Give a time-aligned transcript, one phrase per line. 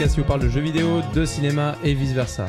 [0.00, 2.48] podcast qui vous parle de jeux vidéo, de cinéma et vice versa.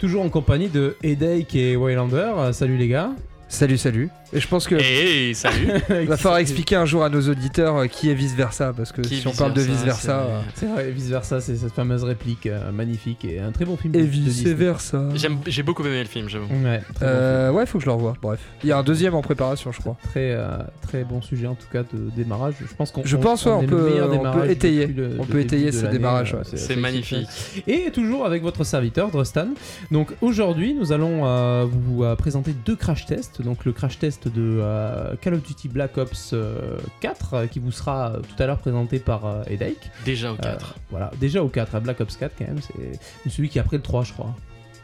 [0.00, 2.32] Toujours en compagnie de Headache et Waylander.
[2.36, 3.12] Euh, Salut les gars.
[3.50, 4.10] Salut, salut.
[4.34, 5.68] Et je pense que Hey, salut
[6.06, 9.00] va falloir expliquer un jour à nos auditeurs euh, qui est vice versa, parce que
[9.00, 10.30] Qui si on parle de vice vice-versa, versa.
[10.30, 13.78] euh, C'est vrai, vice versa, c'est cette fameuse réplique euh, magnifique et un très bon
[13.78, 13.94] film.
[13.96, 15.08] Et vice versa.
[15.46, 16.46] J'ai beaucoup aimé le film, j'avoue.
[16.62, 18.14] Ouais, faut que je le revoie.
[18.20, 19.96] Bref, il y a un deuxième en préparation, je crois.
[20.10, 22.54] très, euh, très bon sujet en tout cas de démarrage.
[22.60, 24.86] Je pense qu'on Je pense, ouais, on peut- on étayer.
[24.88, 26.44] le- On peut étayer ce démarrage, euh, ouais.
[26.54, 27.26] C'est magnifique.
[27.66, 29.48] Et toujours avec votre serviteur Drostan.
[29.90, 33.37] Donc aujourd'hui, nous allons vous présenter deux crash tests.
[33.42, 37.58] Donc le crash test de euh, Call of Duty Black Ops euh, 4 euh, qui
[37.58, 39.76] vous sera euh, tout à l'heure présenté par euh, Headache.
[40.04, 40.74] Déjà au Euh, 4.
[40.90, 43.76] voilà, déjà au 4, à Black Ops 4 quand même, c'est celui qui a après
[43.76, 44.34] le 3 je crois.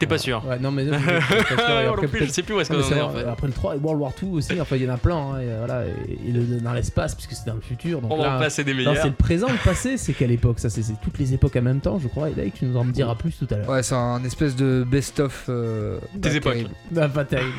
[0.04, 0.84] T'es pas sûr Ouais, non mais...
[0.84, 0.94] non,
[1.92, 3.28] après, plus, je sais plus où est-ce qu'on est en vrai, fait.
[3.28, 5.40] Après le 3 et World War 2 aussi, enfin il y en a plein, hein,
[5.40, 8.00] et, voilà, et, et le- dans l'espace puisque c'est dans le futur.
[8.00, 9.06] Donc On va là, en passer des non, c'est meilleurs.
[9.06, 11.98] le présent, le passé, c'est quelle époque Ça, c'est toutes les époques en même temps,
[11.98, 12.30] je crois.
[12.30, 13.68] Et là, tu nous en diras plus tout à l'heure.
[13.68, 15.46] Ouais, c'est un espèce de best-of.
[15.48, 16.52] euh, Des époques.
[16.54, 16.70] terrible.
[16.96, 17.52] Ah, pas terrible.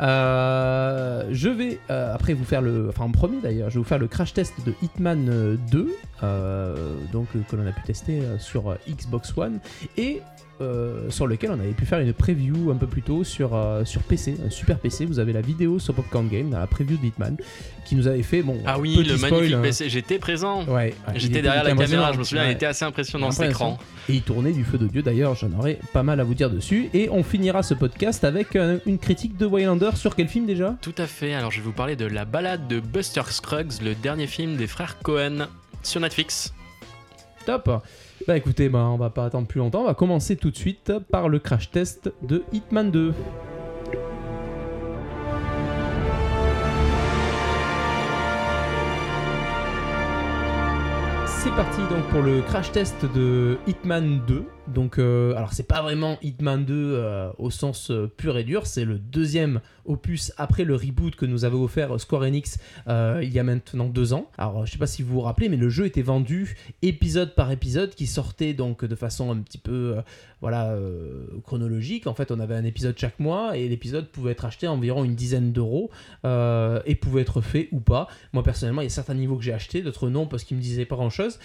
[0.00, 3.88] Euh, je vais euh, après vous faire le, enfin en premier d'ailleurs, je vais vous
[3.88, 5.88] faire le crash test de Hitman euh, 2,
[6.22, 9.58] euh, donc euh, que l'on a pu tester sur Xbox One
[9.96, 10.20] et
[10.60, 13.84] euh, sur lequel on avait pu faire une preview un peu plus tôt sur, euh,
[13.84, 15.06] sur PC, un super PC.
[15.06, 17.36] Vous avez la vidéo sur Popcorn Game, la preview de Hitman,
[17.84, 18.58] qui nous avait fait bon.
[18.66, 19.62] Ah oui, petit le spoil, magnifique hein.
[19.62, 19.88] PC.
[19.88, 20.64] J'étais présent.
[20.66, 22.50] Ouais, J'étais derrière la caméra, je me souviens, Ouais.
[22.50, 23.78] il était assez impressionnant cet écran.
[24.08, 26.50] Et il tournait du feu de Dieu d'ailleurs, j'en aurais pas mal à vous dire
[26.50, 26.88] dessus.
[26.94, 30.76] Et on finira ce podcast avec une critique de Waylander sur quel film déjà?
[30.82, 33.94] Tout à fait, alors je vais vous parler de La balade de Buster Scruggs, le
[33.94, 35.46] dernier film des frères Cohen
[35.82, 36.52] sur Netflix.
[37.46, 37.70] Top
[38.26, 40.92] Bah écoutez, bah, on va pas attendre plus longtemps, on va commencer tout de suite
[41.10, 43.14] par le crash test de Hitman 2.
[51.26, 54.44] C'est parti donc pour le crash test de Hitman 2.
[54.72, 58.66] Donc, euh, alors c'est pas vraiment Hitman 2 euh, au sens euh, pur et dur,
[58.66, 63.38] c'est le deuxième opus après le reboot que nous avait offert Square Enix il y
[63.38, 64.30] a maintenant deux ans.
[64.38, 67.50] Alors je sais pas si vous vous rappelez, mais le jeu était vendu épisode par
[67.50, 69.96] épisode qui sortait donc de façon un petit peu
[70.40, 70.76] voilà
[71.44, 72.06] chronologique.
[72.06, 75.02] En fait, on avait un épisode chaque mois et l'épisode pouvait être acheté à environ
[75.02, 75.90] une dizaine d'euros
[76.24, 78.06] et pouvait être fait ou pas.
[78.32, 80.62] Moi personnellement, il y a certains niveaux que j'ai achetés, d'autres non parce qu'ils me
[80.62, 81.38] disaient pas grand chose.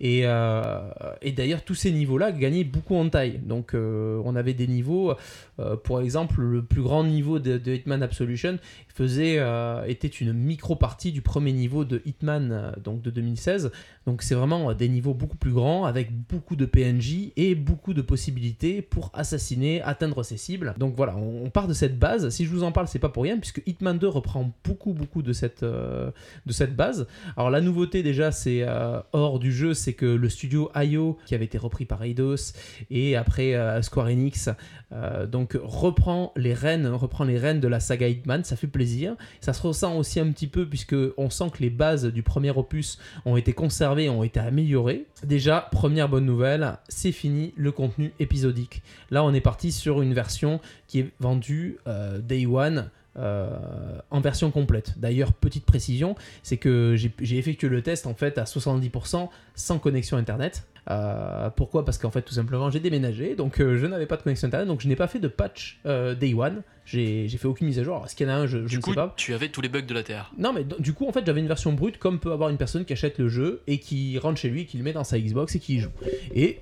[0.00, 3.40] Et, et d'ailleurs, tous ces niveaux-là gagnaient beaucoup en taille.
[3.44, 5.14] Donc, euh, on avait des niveaux,
[5.58, 11.12] euh, pour exemple, le plus grand niveau de, Hitman Absolution faisait, euh, était une micro-partie
[11.12, 13.70] du premier niveau de Hitman euh, donc de 2016.
[14.06, 18.02] Donc, c'est vraiment des niveaux beaucoup plus grands avec beaucoup de PNJ et beaucoup de
[18.02, 20.74] possibilités pour assassiner, atteindre ses cibles.
[20.78, 22.30] Donc, voilà, on, on part de cette base.
[22.30, 25.22] Si je vous en parle, c'est pas pour rien, puisque Hitman 2 reprend beaucoup, beaucoup
[25.22, 26.12] de cette, de
[26.52, 27.06] cette base.
[27.36, 28.66] Alors la nouveauté déjà, c'est
[29.12, 32.51] hors du jeu, c'est que le studio IO, qui avait été repris par Eidos
[32.90, 34.50] et après euh, Square Enix,
[34.92, 38.44] euh, donc reprend les rênes, reprend les rênes de la saga Hitman.
[38.44, 39.16] Ça fait plaisir.
[39.40, 42.50] Ça se ressent aussi un petit peu puisque on sent que les bases du premier
[42.50, 45.06] opus ont été conservées, ont été améliorées.
[45.24, 48.82] Déjà, première bonne nouvelle, c'est fini le contenu épisodique.
[49.10, 52.90] Là, on est parti sur une version qui est vendue euh, Day One.
[53.14, 54.98] en version complète.
[54.98, 60.16] D'ailleurs, petite précision, c'est que j'ai effectué le test en fait à 70% sans connexion
[60.16, 60.64] internet.
[60.90, 61.84] Euh, pourquoi?
[61.84, 64.66] Parce qu'en fait, tout simplement, j'ai déménagé, donc euh, je n'avais pas de connexion internet,
[64.66, 66.62] donc je n'ai pas fait de patch euh, day one.
[66.84, 67.94] J'ai fait aucune mise à jour.
[67.94, 69.14] Alors, est-ce qu'il y en a un Je, je Du ne coup, sais pas.
[69.16, 70.32] tu avais tous les bugs de la Terre.
[70.36, 72.84] Non, mais du coup, en fait, j'avais une version brute, comme peut avoir une personne
[72.84, 75.54] qui achète le jeu et qui rentre chez lui, qui le met dans sa Xbox
[75.54, 75.92] et qui y joue.
[76.34, 76.60] Et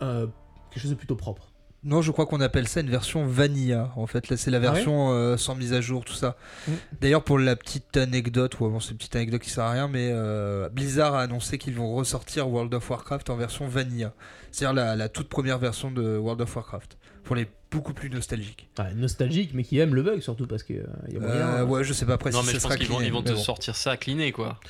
[0.00, 1.51] quelque chose de plutôt propre.
[1.84, 3.90] Non, je crois qu'on appelle ça une version vanilla.
[3.96, 6.36] En fait, là, c'est la Ah ouais version euh, sans mise à jour, tout ça.
[6.68, 6.72] Mm.
[7.00, 9.88] D'ailleurs, pour la petite anecdote, ou bon, c'est une petite anecdote qui sert à rien,
[9.88, 14.12] mais euh, Blizzard a annoncé qu'ils vont ressortir World of Warcraft en version vanilla.
[14.52, 16.98] C'est-à-dire la, la toute première version de World of Warcraft.
[17.24, 18.68] Pour les beaucoup plus nostalgiques.
[18.78, 21.34] Ouais, nostalgique, mais qui aime le bug surtout parce qu'il y a moyen.
[21.36, 23.00] Euh, ouais, je sais pas après non, si mais ça je sera pense qu'ils vont,
[23.00, 23.38] ils vont te bon.
[23.38, 24.60] sortir ça cleané quoi.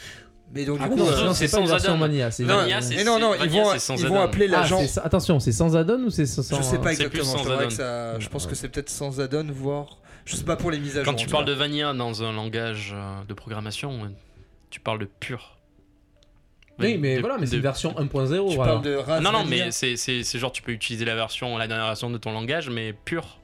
[0.54, 1.98] Mais donc, Ah du non, coup, non, euh, non, c'est pas une sans version add-on.
[2.00, 4.80] mania, c'est non, mais non, non, ils vont, ils vont appeler Ah, l'agent.
[4.86, 6.42] c'est- attention, c'est sans add-on ou c'est sans.
[6.42, 7.44] Je sais pas C'est plus exactement.
[7.58, 9.98] sans que ça- Je pense que c'est peut-être sans add-on, voire.
[10.26, 11.12] Je sais pas pour les mises à jour.
[11.12, 14.12] Quand tu parles de Vanilla dans un langage euh, de programmation,
[14.70, 15.56] tu parles de pur.
[16.78, 18.48] Oui, mais De- voilà, mais c'est une version 1.0.
[18.50, 18.72] Tu voilà.
[18.74, 21.56] parles de race Non, non, mais c'est c'est- c'est genre tu peux utiliser la version,
[21.58, 23.38] la dernière version de ton langage, mais pur.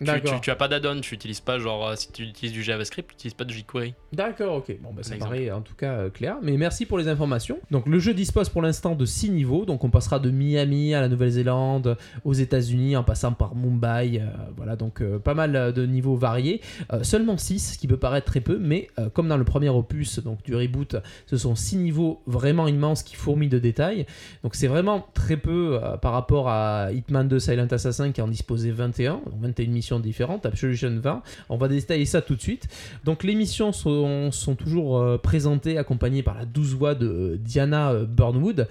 [0.00, 2.62] Tu, tu, tu as pas d'add-on, tu utilises pas genre euh, si tu utilises du
[2.62, 3.94] JavaScript, tu utilises pas de jQuery.
[4.12, 4.76] D'accord, ok.
[4.82, 5.32] Bon, bah, ça Exemple.
[5.32, 6.36] paraît en tout cas euh, clair.
[6.42, 7.58] Mais merci pour les informations.
[7.70, 9.64] Donc, le jeu dispose pour l'instant de 6 niveaux.
[9.64, 14.20] Donc, on passera de Miami à la Nouvelle-Zélande, aux États-Unis, en passant par Mumbai.
[14.20, 14.26] euh,
[14.56, 16.60] voilà, donc euh, pas mal de niveaux variés.
[17.02, 18.58] Seulement 6, ce qui peut paraître très peu.
[18.58, 20.96] Mais comme dans le premier opus donc, du reboot,
[21.26, 24.06] ce sont 6 niveaux vraiment immenses qui fourmillent de détails.
[24.42, 28.70] Donc, c'est vraiment très peu par rapport à Hitman 2 Silent Assassin qui en disposait
[28.70, 29.14] 21.
[29.26, 30.46] Donc, 21 missions différentes.
[30.46, 31.22] Absolution 20.
[31.48, 32.68] On va détailler ça tout de suite.
[33.04, 37.90] Donc les missions sont, toujours euh, présentées accompagnées par la douce voix de euh, Diana
[37.90, 38.68] euh, Burnwood,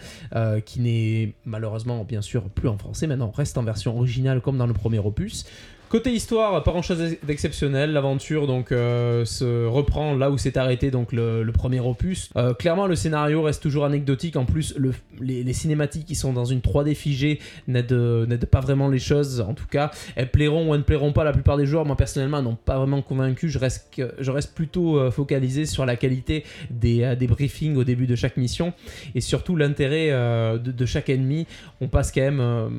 [0.66, 4.68] qui n'est malheureusement bien sûr plus en français, maintenant reste en version originale comme dans
[4.68, 5.46] le premier opus.
[5.94, 7.92] Côté histoire, pas grand chose d'exceptionnel.
[7.92, 12.32] L'aventure donc euh, se reprend là où s'est arrêté donc le, premier opus.
[12.36, 14.36] Euh, clairement, le scénario reste toujours anecdotique.
[14.36, 18.90] En plus, le- les, cinématiques qui sont dans une 3D figée n'aident n'aident pas vraiment
[18.90, 19.42] les choses.
[19.42, 21.86] En tout cas, elles plairont ou elles ne plairont pas la plupart des joueurs.
[21.86, 23.48] Moi personnellement, n'ont pas vraiment convaincu.
[23.50, 28.38] Je reste, plutôt euh, focalisé sur la qualité des, euh, briefings au début de chaque
[28.38, 28.74] mission
[29.14, 31.46] et surtout l'intérêt euh, de, chaque ennemi.
[31.82, 32.70] On passe quand même, euh,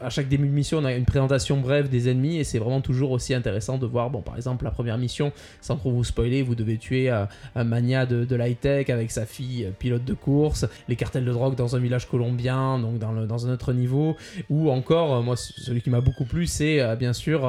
[0.00, 2.80] à chaque début de mission, on a une présentation brève des ennemis et c'est vraiment
[2.80, 4.10] toujours aussi intéressant de voir.
[4.10, 7.64] Bon, par exemple, la première mission, sans trop vous spoiler, vous devez tuer euh, un
[7.64, 11.54] mania de, de l'high-tech avec sa fille euh, pilote de course, les cartels de drogue
[11.54, 14.16] dans un village colombien, donc dans, dans un autre niveau,
[14.50, 17.40] ou encore, euh, moi, celui qui m'a beaucoup plu, c'est bien sûr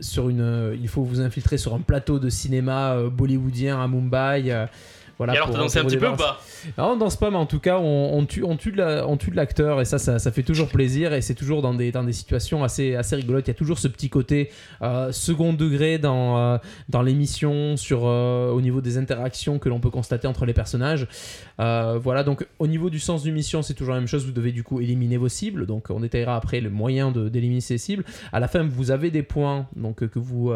[0.00, 4.68] sur une, il faut vous infiltrer sur un plateau de cinéma bollywoodien à Mumbai.
[5.18, 6.40] Voilà, Et alors, t'as dansé un petit peu ou pas
[6.78, 9.04] non, on danse pas, mais en tout cas, on, on tue, on tue de la-
[9.34, 12.12] l'acteur et ça, ça, ça fait toujours plaisir et c'est toujours dans des, dans des
[12.12, 13.46] situations assez, assez rigolotes.
[13.48, 14.50] Il y a toujours ce petit côté
[14.80, 19.80] euh, second degré dans, euh, dans l'émission sur euh, au niveau des interactions que l'on
[19.80, 21.08] peut constater entre les personnages.
[21.58, 24.24] Euh, voilà, donc au niveau du sens du mission, c'est toujours la même chose.
[24.24, 25.66] Vous devez du coup éliminer vos cibles.
[25.66, 28.04] Donc on détaillera après le moyen d'éliminer ces cibles.
[28.32, 30.52] À la fin, vous avez des points donc que vous,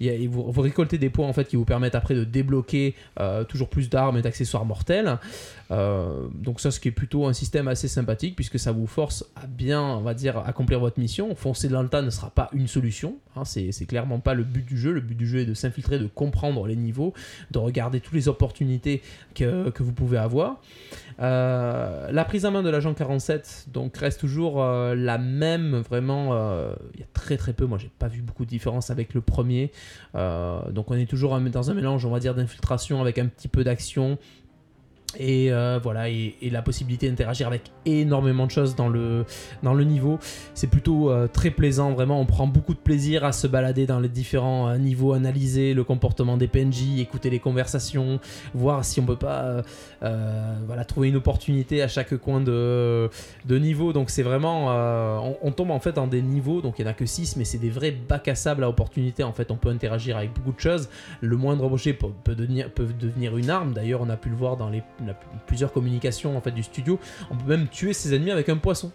[0.00, 3.44] et vous, vous récoltez des points en fait qui vous permettent après de débloquer euh,
[3.68, 5.18] plus d'armes et d'accessoires mortels.
[5.70, 9.26] Euh, donc ça, ce qui est plutôt un système assez sympathique puisque ça vous force
[9.36, 11.34] à bien, on va dire, accomplir votre mission.
[11.34, 13.16] Foncer dans le tas ne sera pas une solution.
[13.36, 14.92] hein, c'est clairement pas le but du jeu.
[14.92, 17.12] Le but du jeu est de s'infiltrer, de comprendre les niveaux,
[17.50, 19.02] de regarder toutes les opportunités
[19.34, 20.60] que, vous pouvez avoir.
[21.20, 26.32] Euh, la prise en main de l'agent 47 donc reste toujours euh, la même vraiment
[26.94, 29.20] il y a très très peu moi j'ai pas vu beaucoup de différence avec le
[29.20, 29.72] premier
[30.14, 33.64] donc on est toujours dans un mélange on va dire d'infiltration avec un petit peu
[33.64, 34.18] d'action
[35.16, 39.24] et euh, voilà et, la possibilité d'interagir avec énormément de choses dans le
[39.62, 40.18] dans le niveau.
[40.54, 42.20] C'est plutôt euh, très plaisant vraiment.
[42.20, 45.82] On prend beaucoup de plaisir à se balader dans les différents euh, niveaux analyser le
[45.82, 48.20] comportement des PNJ écouter les conversations
[48.54, 49.62] voir si on peut pas
[50.00, 53.08] voilà trouver une opportunité à chaque coin de,
[53.46, 53.92] de niveau.
[53.92, 54.68] Donc c'est vraiment
[55.42, 56.60] on, tombe en fait dans des niveaux.
[56.60, 58.68] Donc il n'y en a que 6 mais c'est des vrais bacs à sable à
[58.68, 60.88] opportunité en fait on peut interagir avec beaucoup de choses.
[61.20, 63.72] Le moindre objet peut, peut devenir, peut devenir une arme.
[63.72, 65.14] D'ailleurs on a pu le voir dans les, la-
[65.46, 66.98] plusieurs communications en fait du studio
[67.30, 68.90] on peut même tuer ses ennemis avec un poisson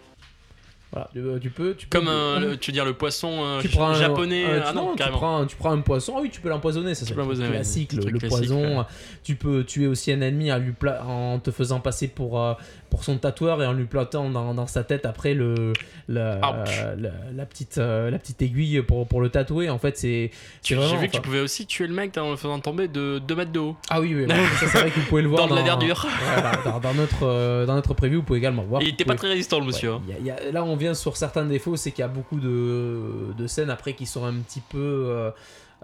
[0.91, 3.61] voilà tu, tu peux tu peux Comme un, le- tu veux dire le poisson euh,
[3.61, 6.13] tu prends un- japonais un- Ah tu- non, tu prends, un- tu prends un poisson,
[6.17, 8.77] ah oui, tu peux l'empoisonner, ça c'est classique, le, le classique, poison.
[8.79, 8.85] ouais.
[9.23, 10.73] Tu peux tuer aussi un ennemi en, lui
[11.07, 12.53] en te faisant passer pour, euh,
[12.93, 15.73] pour son tatoueur et en lui plantant dans, dans sa tête après le,
[16.07, 16.69] la, Ouch.
[16.99, 19.67] la, la petite, euh, la petite aiguille pour, pour le tatouer.
[19.71, 20.29] En fait, c'est
[20.63, 23.35] J'ai vu que tu pouvais aussi tuer le mec en le faisant tomber de 2
[23.35, 23.75] mètres de haut.
[23.89, 25.65] Ah oui, oui, oui, ça c'est vrai que vous pouvez le voir Dans de la
[25.65, 26.05] verdure.
[26.35, 28.83] voilà, dans, dans notre, euh, dans notre preview, vous pouvez également voir.
[28.83, 29.93] Il était pas très résistant le monsieur.
[29.93, 30.15] Ouais, hein.
[30.19, 32.05] il y a- il y a- là, on vient sur certains défauts, c'est qu'il y
[32.05, 35.31] a beaucoup de, de scènes après qui sont un petit peu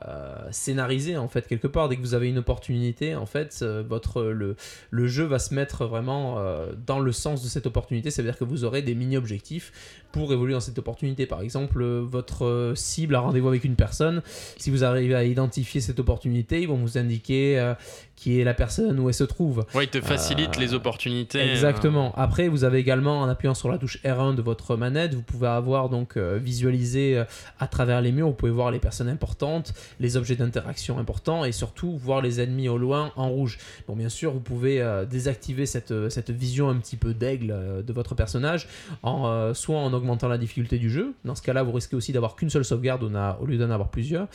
[0.08, 1.90] euh, scénarisées en fait quelque part.
[1.90, 4.56] Dès que vous avez une opportunité, en fait, euh, votre le,
[4.92, 8.12] le jeu va se mettre vraiment euh, dans le sens de cette opportunité.
[8.12, 9.72] Ça veut dire que vous aurez des mini objectifs
[10.12, 11.26] pour évoluer dans cette opportunité.
[11.26, 14.22] Par exemple, euh, votre euh, cible a rendez-vous avec une personne.
[14.58, 17.74] Si vous arrivez à identifier cette opportunité, ils vont vous indiquer euh,
[18.16, 19.66] qui est la personne où elle se trouve.
[19.74, 21.40] Ouais, il te facilite Euh, les opportunités.
[21.40, 22.14] euh, Exactement.
[22.18, 25.48] Après, vous avez également, en appuyant sur la touche R1 de votre manette, vous pouvez
[25.48, 27.24] avoir donc visualisé
[27.60, 31.52] à travers les murs, vous pouvez voir les personnes importantes, les objets d'interaction importants et
[31.52, 33.58] surtout voir les ennemis au loin en rouge.
[33.88, 38.16] Bon, bien sûr, vous pouvez désactiver cette, cette vision un petit peu d'aigle de votre
[38.16, 38.68] personnage,
[39.04, 41.14] en, soit en augmentant la difficulté du jeu.
[41.24, 44.28] Dans ce cas-là, vous risquez aussi d'avoir qu'une seule sauvegarde au lieu d'en avoir plusieurs.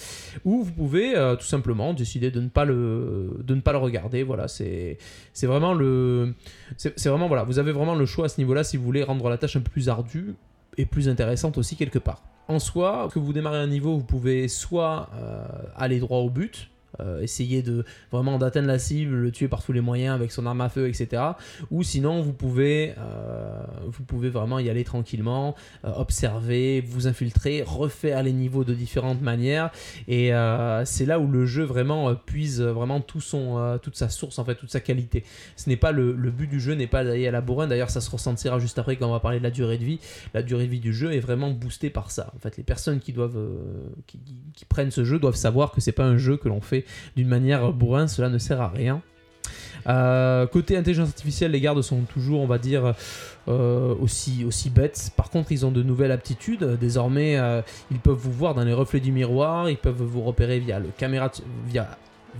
[0.44, 3.78] Ou vous pouvez euh, tout simplement décider de ne pas le, de ne pas le
[3.78, 4.22] regarder.
[4.22, 4.98] Voilà, c'est
[5.42, 6.34] vraiment le
[6.76, 9.02] c'est vraiment voilà vous avez vraiment le choix à ce niveau là si vous voulez
[9.02, 10.34] rendre la tâche un peu plus ardue
[10.76, 14.48] et plus intéressante aussi quelque part en soi que vous démarrez un niveau vous pouvez
[14.48, 16.70] soit euh, aller droit au but
[17.00, 20.46] euh, essayer de vraiment d'atteindre la cible, le tuer par tous les moyens avec son
[20.46, 21.22] arme à feu, etc.
[21.70, 27.62] Ou sinon, vous pouvez, euh, vous pouvez vraiment y aller tranquillement, euh, observer, vous infiltrer,
[27.66, 29.70] refaire les niveaux de différentes manières.
[30.08, 30.32] Et
[30.84, 34.54] c'est là où le jeu vraiment puise vraiment tout son, toute sa source, en fait,
[34.54, 35.24] toute sa qualité.
[35.56, 37.66] Ce n'est pas le, but du jeu n'est pas d'aller à la bourrin.
[37.66, 40.00] D'ailleurs, ça se ressentira juste après quand on va parler de la durée de vie.
[40.32, 42.32] La durée de vie du jeu est vraiment boostée par ça.
[42.34, 43.38] En fait, les personnes qui doivent,
[44.06, 46.83] qui prennent ce jeu doivent savoir que c'est pas un jeu que l'on fait
[47.16, 48.06] d'une manière bourrin.
[48.08, 49.00] Cela ne sert à rien.
[49.86, 52.94] Euh, côté intelligence artificielle, les gardes sont toujours, on va dire,
[53.48, 55.10] euh, aussi, aussi bêtes.
[55.16, 56.64] Par contre, ils ont de nouvelles aptitudes.
[56.80, 57.60] Désormais, euh,
[57.90, 59.68] ils peuvent vous voir dans les reflets du miroir.
[59.68, 61.30] Ils peuvent vous repérer via le caméra,
[61.66, 61.88] via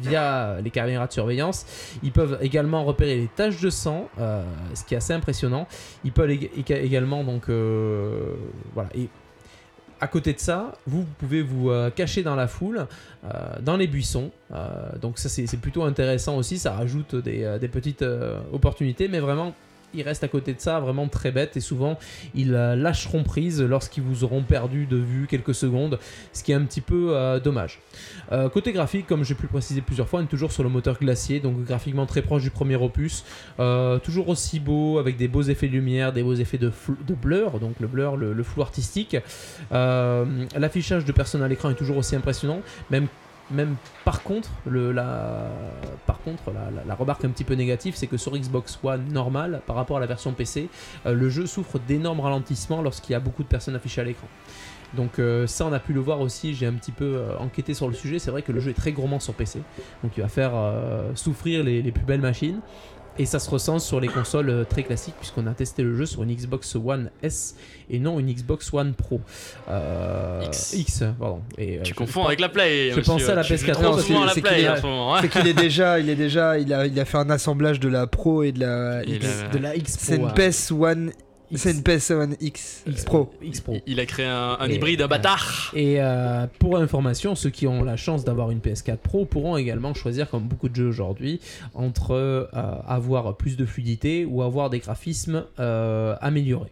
[0.02, 1.66] via les caméras de surveillance.
[2.02, 5.68] Ils peuvent également repérer les taches de sang, ce qui est assez impressionnant.
[6.04, 8.88] Ils peuvent ég- ég- également donc voilà
[10.04, 12.86] à côté de ça, vous, pouvez vous euh, cacher dans la foule,
[13.24, 13.28] euh,
[13.62, 14.30] dans les buissons.
[14.52, 18.04] Euh, donc ça c'est plutôt intéressant aussi, ça rajoute des, petites
[18.52, 19.54] opportunités, mais vraiment
[19.94, 21.98] ils restent à côté de ça vraiment très bêtes et souvent
[22.34, 25.98] ils euh, lâcheront prise lorsqu'ils vous auront perdu de vue quelques secondes,
[26.32, 27.80] ce qui est un petit peu euh, dommage.
[28.32, 30.98] Euh, côté graphique, comme j'ai pu préciser plusieurs fois, on est toujours sur le moteur
[30.98, 33.24] glacier, donc graphiquement très proche du premier opus,
[34.02, 36.72] toujours aussi beau, avec des beaux effets de lumière, des beaux effets de,
[37.06, 39.16] de blur, donc le blur, le, le flou artistique.
[39.70, 42.60] L'affichage de personnes à l'écran est toujours aussi impressionnant,
[42.90, 43.06] même
[43.50, 45.50] même par contre, la,
[46.06, 49.60] par contre la, la- remarque un petit peu négative, c'est que sur Xbox One normal,
[49.66, 50.68] par rapport à la version PC,
[51.06, 54.26] euh, le jeu souffre d'énormes ralentissements lorsqu'il y a beaucoup de personnes affichées à l'écran.
[54.94, 57.74] Donc euh, ça, on a pu le voir aussi, j'ai un petit peu euh, enquêté
[57.74, 59.60] sur le sujet, c'est vrai que le jeu est très gourmand sur PC,
[60.02, 60.52] donc il va faire
[61.14, 62.60] souffrir les plus belles machines.
[63.16, 66.04] Et ça se ressent sur les consoles euh, très classiques, puisqu'on a testé le jeu
[66.04, 67.54] sur une Xbox One S
[67.88, 69.20] et non une Xbox One Pro.
[69.68, 70.42] Euh,
[70.72, 71.04] X.
[71.18, 71.40] pardon.
[71.56, 72.90] Et, euh, Tu je- confonds avec la Play.
[72.90, 73.12] je monsieur.
[73.12, 73.66] pensais à la Tu PS4.
[73.66, 75.14] fais trop Non, souvent à la c'est qu'il est- en ce moment.
[75.14, 75.18] hein.
[75.22, 77.88] C'est qu'il est déjà, il est déjà, il a, il a fait un assemblage de
[77.88, 79.26] la Pro et de la Et X.
[79.42, 80.06] la- de la X Pro.
[80.06, 80.32] C'est une.
[80.32, 81.16] PS One, X-
[81.54, 83.32] c'est une PS One X, X Pro.
[83.42, 83.76] X Pro.
[83.86, 85.72] Il a créé un, un Et- hybride, un bâtard.
[85.74, 89.94] Et euh, pour information, ceux qui ont la chance d'avoir une PS4 Pro pourront également
[89.94, 91.40] choisir, comme beaucoup de jeux aujourd'hui,
[91.74, 92.44] entre euh,
[92.86, 96.70] avoir plus de fluidité ou avoir des graphismes euh, améliorés.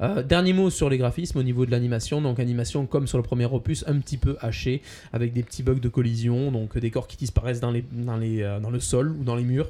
[0.00, 2.20] Euh, dernier mot sur les graphismes au niveau de l'animation.
[2.22, 4.82] Donc animation comme sur le premier opus, un petit peu haché,
[5.12, 8.42] avec des petits bugs de collision, donc des corps qui disparaissent dans, les, dans, les,
[8.42, 9.68] euh, dans le sol ou dans les murs.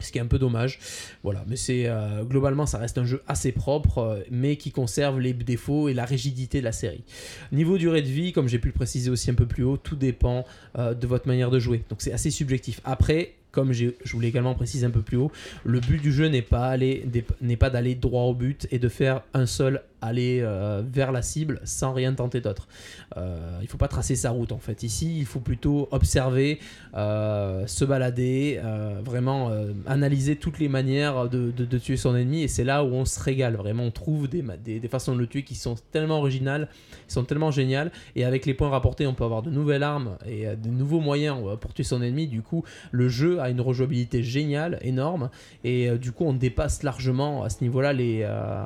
[0.00, 0.78] Ce qui est un peu dommage.
[1.22, 5.20] Voilà, mais c'est euh, globalement ça reste un jeu assez propre, euh, mais qui conserve
[5.20, 7.04] les défauts et la rigidité de la série.
[7.52, 9.96] Niveau durée de vie, comme j'ai pu le préciser aussi un peu plus haut, tout
[9.96, 10.44] dépend
[10.78, 11.84] euh, de votre manière de jouer.
[11.88, 12.80] Donc c'est assez subjectif.
[12.84, 15.32] Après, comme je voulais également préciser un peu plus haut,
[15.64, 19.82] le but du jeu n'est pas, d'aller droit au but et de faire un seul
[20.00, 22.68] aller euh, vers la cible sans rien tenter d'autre.
[23.16, 24.82] Euh, il faut pas tracer sa route en fait.
[24.82, 26.60] Ici, il faut plutôt observer,
[26.94, 28.60] euh, se balader,
[29.04, 29.50] vraiment
[29.86, 33.56] analyser toutes les manières de, tuer son ennemi et c'est là où on se régale.
[33.56, 36.68] Vraiment, on trouve des, des, façons de le tuer qui sont tellement originales,
[37.06, 40.16] qui sont tellement géniales et avec les points rapportés, on peut avoir de nouvelles armes
[40.26, 42.26] et de nouveaux moyens pour tuer son ennemi.
[42.26, 45.30] Du coup, le jeu a une rejouabilité géniale, énorme
[45.64, 48.20] et euh, du coup, on dépasse largement à ce niveau-là les.
[48.22, 48.64] euh,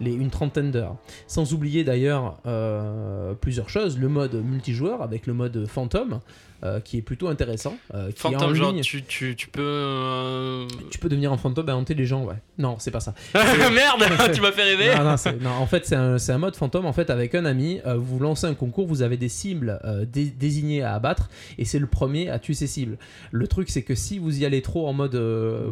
[0.00, 0.96] une trentaine d'heures.
[1.26, 6.20] Sans oublier d'ailleurs euh, plusieurs choses, le mode multijoueur avec le mode fantôme
[6.64, 7.76] euh, qui est plutôt intéressant.
[7.94, 8.82] euh, qui est en Fantôme, genre, ligne.
[8.82, 9.60] tu, tu, tu peux.
[9.62, 12.36] euh, Tu peux devenir un fantôme et hanter les gens, ouais.
[12.58, 13.14] Non, c'est pas ça.
[13.34, 14.94] Merde, tu m'as fait rêver.
[14.96, 15.96] Non, non, en fait, c'est
[16.32, 16.86] un, mode fantôme.
[16.86, 19.78] En fait, avec un ami, euh, vous lancez un concours, vous avez des cibles
[20.12, 22.98] dé- désignées à abattre, et c'est le premier à tuer ses cibles.
[23.30, 25.16] Le truc, c'est que si vous y allez trop en mode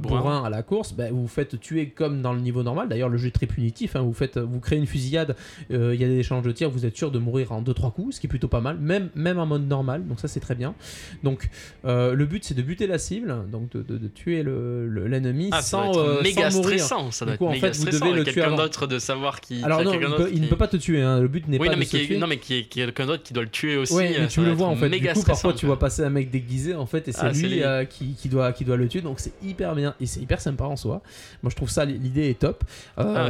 [0.00, 0.44] Bourrin.
[0.44, 2.88] à la course, ben, vous vous faites tuer comme dans le niveau normal.
[2.88, 3.96] D'ailleurs, le jeu est très punitif.
[3.96, 4.00] hein.
[4.02, 5.36] Vous, faites, vous créez une fusillade,
[5.70, 8.16] il y a des échanges de tirs, vous êtes sûr de mourir en 2-3 coups,
[8.16, 10.06] ce qui est plutôt pas mal, même, même en mode normal.
[10.06, 10.74] Donc, ça, c'est très bien.
[11.22, 11.48] Donc,
[11.84, 15.06] euh, le but, c'est de buter la cible, donc de, de- de tuer le- le-
[15.08, 16.78] l'ennemi Ah, ça sans, être euh, méga sans mourir.
[16.80, 17.10] stressant.
[17.10, 18.06] Ça Du doit coup, être en méga fait, vous stressant.
[18.06, 19.62] devez le tuer quelqu'un d'autre de savoir qui.
[19.64, 21.02] Alors non, il peut, ne peut pas te tuer.
[21.02, 21.20] hein.
[21.20, 22.18] Le but n'est Oui, pas non, de mais se tuer.
[22.18, 23.94] non, mais qui est- quelqu'un d'autre qui doit le tuer aussi.
[23.94, 24.88] Ouais, euh, mais ça tu le vois en fait.
[24.88, 27.62] Du coup, parfois tu vois passer un mec déguisé en fait, et c'est Ah, lui
[28.16, 29.00] qui, doit, qui doit le tuer.
[29.00, 31.02] Donc c'est hyper bien et c'est hyper sympa en soi.
[31.42, 32.64] Moi je trouve ça, l'idée est top.
[32.96, 33.28] Ah,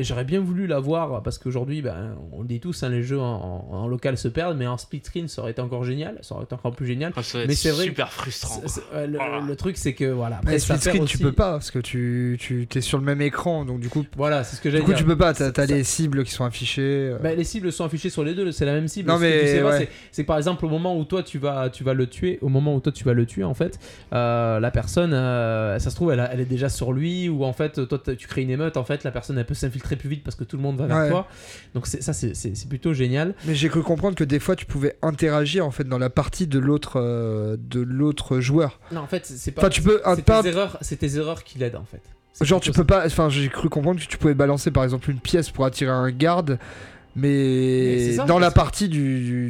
[0.00, 3.86] j'aurais, bien voulu l'avoir parce qu'aujourd'hui, ben, on le dit tous, hein, les jeux en,
[3.88, 6.18] local se perdent, mais en split screen ça aurait été encore génial.
[6.22, 7.12] Ça aurait été encore plus génial.
[7.16, 8.60] Ah, Mais c'est vrai super frustrant.
[8.66, 9.40] C'est- c'est- ouais, le, Voilà.
[9.46, 10.36] le truc c'est que voilà.
[10.44, 13.20] Mais Après, ça screen, tu peux pas parce que tu, tu es sur le même
[13.20, 14.98] écran, donc du coup, Voilà, c'est ce que du j'allais coup dire.
[14.98, 15.34] tu peux pas.
[15.34, 16.80] T'as ça- les cibles qui sont affichées.
[16.82, 17.18] euh.
[17.22, 19.08] Bah, les cibles sont affichées sur les deux, c'est la même cible.
[19.08, 19.78] Non, Ce que mais tu sais pas, ouais.
[19.78, 22.38] c'est- c'est que par exemple au moment où toi tu vas, tu vas le tuer,
[22.42, 23.78] au moment où toi tu vas le tuer en fait,
[24.12, 27.44] euh, la personne, euh, ça se trouve elle, a- elle est déjà sur lui ou
[27.44, 30.08] en fait toi tu crées une émeute, en fait la personne elle peut s'infiltrer plus
[30.08, 31.08] vite parce que tout le monde va vers Ouais.
[31.10, 31.28] toi.
[31.74, 33.34] Donc c'est- ça c'est- c'est c'est plutôt génial.
[33.46, 36.46] Mais j'ai cru comprendre que des fois tu pouvais interagir en fait dans la partie
[36.46, 38.78] de l'autre euh, de l'autre joueur.
[38.92, 39.62] Non, en fait, c'est pas.
[39.62, 40.48] Enfin, tu peux c'est pas- tes
[41.16, 42.00] erreurs, qui l'aident en fait.
[42.44, 43.04] Genre, tu peux pas.
[43.04, 46.10] Enfin, j'ai cru comprendre que tu pouvais balancer par exemple une pièce pour attirer un
[46.10, 46.58] garde,
[47.16, 48.98] Mais mais c'est ça, dans la partie du.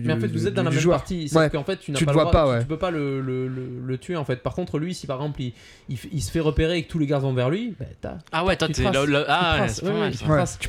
[0.00, 0.98] du- Mais en fait, vous êtes dans la même joueur.
[0.98, 1.30] partie.
[1.34, 1.50] Ouais.
[1.50, 2.60] Qu'en fait, tu n'as Tu pas le vois le droit, pas, tu- ouais.
[2.62, 4.36] tu peux pas le, le- le- le tuer en fait.
[4.36, 5.52] Par contre, lui, si par exemple il,
[5.88, 8.14] il, se fait repérer et que tous les gardes vont vers lui, bah, t'as.
[8.32, 8.94] Ah ouais, toi, Tu traces,
[9.28, 9.84] Ah ouais, c'est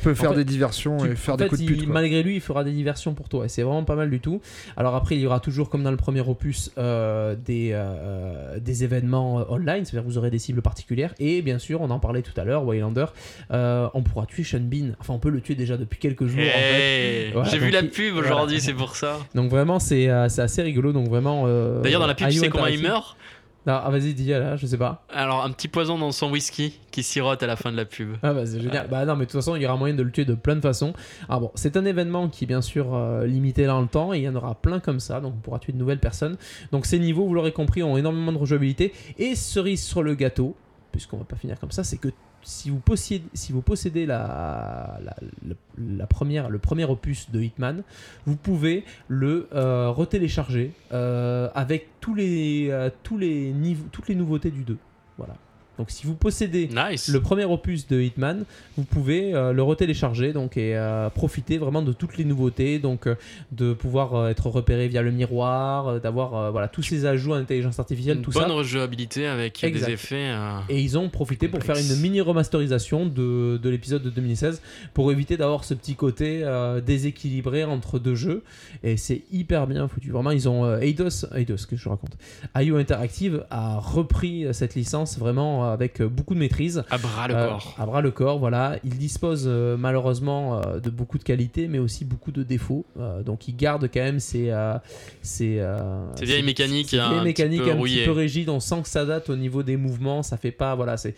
[0.00, 1.82] peux faire fait, des diversions Tu- et faire en des fait, coups de pute.
[1.82, 3.46] il- malgré lui, il fera des diversions pour toi.
[3.46, 4.40] Et c'est vraiment pas mal du tout.
[4.76, 8.84] Alors après, il y aura toujours, comme dans le premier opus, euh, des, euh, des
[8.84, 9.84] événements online.
[9.84, 11.14] C'est-à-dire que vous aurez des cibles particulières.
[11.18, 13.06] Et bien sûr, on en parlait tout à l'heure, Waylander,
[13.50, 14.90] euh, on pourra tuer Sean Bean.
[15.00, 16.40] Enfin, on peut le tuer déjà depuis quelques jours.
[16.40, 16.81] en fait.
[17.50, 19.18] J'ai vu la pub aujourd'hui, c'est pour ça.
[19.34, 20.92] Donc vraiment, c'est euh, assez rigolo.
[20.92, 21.44] Donc vraiment.
[21.46, 23.16] euh, D'ailleurs, dans la pub, tu sais comment il meurt
[23.66, 25.04] Ah, vas-y, dis là, je sais pas.
[25.08, 28.16] Alors, un petit poison dans son whisky qui sirote à la fin de la pub.
[28.22, 28.88] Ah bah c'est génial.
[28.88, 30.56] Bah non mais de toute façon il y aura moyen de le tuer de plein
[30.56, 30.92] de façons.
[31.28, 34.18] Ah bon, c'est un événement qui est bien sûr euh, limité dans le temps et
[34.18, 36.36] il y en aura plein comme ça, donc on pourra tuer de nouvelles personnes.
[36.72, 38.92] Donc ces niveaux, vous l'aurez compris, ont énormément de rejouabilité.
[39.18, 40.56] Et cerise sur le gâteau,
[40.90, 42.08] puisqu'on va pas finir comme ça, c'est que
[42.42, 45.00] si vous possédez, si vous possédez la,
[45.78, 47.82] la, première, le premier opus de Hitman,
[48.26, 54.14] vous pouvez le euh, retélécharger euh, avec tous les, euh, tous les niveaux, toutes les
[54.14, 54.76] nouveautés du 2.
[55.18, 55.34] Voilà.
[55.78, 57.08] Donc si vous possédez Nice.
[57.08, 58.44] le premier opus de Hitman,
[58.76, 63.06] vous pouvez euh, le retélécharger donc, et euh, profiter vraiment de toutes les nouveautés, donc
[63.06, 63.14] euh,
[63.52, 67.78] de pouvoir euh, être repéré via le miroir, d'avoir voilà, tous ces ajouts en intelligence
[67.78, 68.52] artificielle, Une tout bonne ça.
[68.52, 69.86] rejouabilité avec Exact.
[69.86, 70.30] des effets.
[70.68, 74.60] Et ils ont profité pour faire une mini remasterisation de, de l'épisode de 2016
[74.92, 76.44] pour éviter d'avoir ce petit côté
[76.84, 78.42] déséquilibré entre deux jeux.
[78.82, 80.10] Et c'est hyper bien foutu.
[80.10, 82.12] Vraiment, ils ont Eidos, Eidos, que je raconte.
[82.56, 86.84] IO Interactive a repris cette licence vraiment euh, avec euh, beaucoup de maîtrise.
[86.90, 87.74] à bras le Euh, corps.
[87.78, 88.76] à bras le corps, voilà.
[88.84, 92.84] Il dispose malheureusement de beaucoup de qualités, mais aussi beaucoup de défauts.
[93.24, 94.52] Donc il garde quand même ses,
[96.20, 98.48] vieilles mécaniques, ses un vieilles petit peu un petit peu rigides.
[98.48, 100.22] On sent que ça date au niveau des mouvements.
[100.22, 101.14] Ça fait pas, voilà, c'est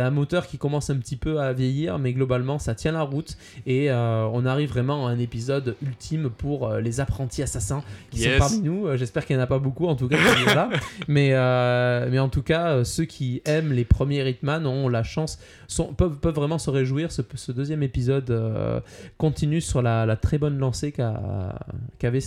[0.00, 3.36] un moteur qui commence un petit peu à vieillir, mais globalement ça tient la route.
[3.66, 8.32] Et on arrive vraiment à un épisode ultime pour les apprentis assassins qui Yes.
[8.32, 8.96] sont parmi nous.
[8.96, 10.16] J'espère qu'il n'y en a pas beaucoup en tout cas.
[10.44, 10.70] voilà.
[11.08, 15.38] mais, euh, mais en tout cas, ceux qui aiment les premiers Hitman ont la chance,
[15.66, 17.10] sont, peuvent, peuvent vraiment se réjouir.
[17.12, 18.80] Ce, ce deuxième épisode euh,
[19.16, 21.58] continue sur la, la très bonne lancée qu'a-
[21.98, 22.20] qu'avait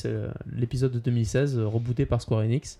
[0.55, 2.77] l'épisode de 2016, euh, rebooté par Square Enix.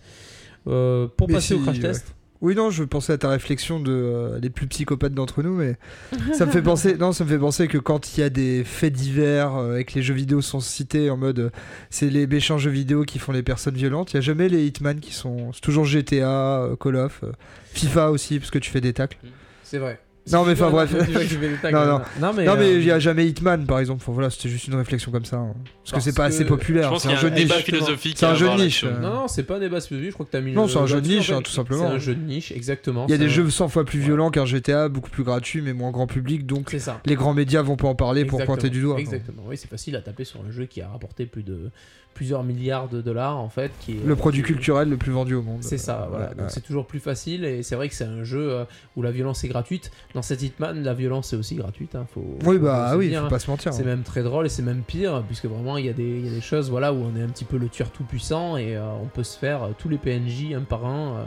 [0.68, 1.82] Euh, pour Mais passer au crash ouais.
[1.82, 2.16] test.
[2.42, 5.78] Oui, non, je pensais à ta réflexion de euh, les plus psychopathes d'entre nous, mais
[6.34, 6.98] ça me fait penser.
[6.98, 9.86] Non, ça me fait penser que quand il y a des faits divers euh, et
[9.86, 11.50] que les jeux vidéo sont cités en mode euh,
[11.92, 14.66] c'est les méchants jeux vidéo qui font les personnes violentes, il y a jamais les
[14.66, 15.54] Hitman qui sont.
[15.54, 17.32] C'est toujours GTA, euh, Call of, euh,
[17.74, 19.18] FIFA aussi parce que tu fais des tacles.
[19.64, 20.00] C'est vrai.
[20.32, 20.94] Non, mais enfin, bref.
[21.72, 22.02] Non, non.
[22.20, 24.02] non, mais, non, mais euh, il y a jamais Hitman par exemple.
[24.04, 25.38] Enfin, voilà, c'était juste une réflexion comme ça.
[25.38, 25.54] hein.
[25.84, 26.94] Parce que c'est pas que assez Je populaire.
[27.00, 27.52] C'est un jeu de niche.
[27.64, 28.18] philosophique.
[28.20, 29.00] C'est un jeu de niche, euh.
[29.00, 30.78] Non, non, c'est pas un débat spécifique, je crois que t'as mis Non, le- c'est
[30.78, 31.88] un jeu de niche, hein, tout simplement.
[31.90, 33.06] C'est un jeu de niche, exactement.
[33.08, 34.06] Il y a des un- jeux 100 fois plus Ouais.
[34.06, 37.76] violents qu'un GTA, beaucoup plus gratuits, mais moins grand public, donc les grands médias vont
[37.76, 39.00] pas en parler pour pointer du doigt.
[39.00, 39.44] Exactement.
[39.48, 41.72] Oui, c'est facile à taper sur un jeu qui a rapporté plus de
[42.14, 43.72] plusieurs milliards de dollars en fait.
[43.80, 45.64] Qui est, Le produit culturel le plus vendu au monde.
[45.64, 46.28] C'est ça, voilà.
[46.28, 49.12] ouais, c'est toujours plus facile et c'est vrai que c'est un jeu euh, où la
[49.12, 49.92] violence est gratuite.
[50.14, 51.96] Dans cet Hitman, la violence est aussi gratuite.
[51.96, 53.30] hein, faut, Oui, faut bah se oui, dire, faut hein.
[53.30, 53.74] pas se mentir.
[53.74, 53.86] C'est hein.
[53.86, 56.30] même très drôle et c'est même pire puisque vraiment il y, a des- il y
[56.30, 58.76] a des choses voilà, où on est un petit peu le tueur tout puissant et
[58.76, 61.24] euh, on peut se faire euh, tous les PNJ un par un euh,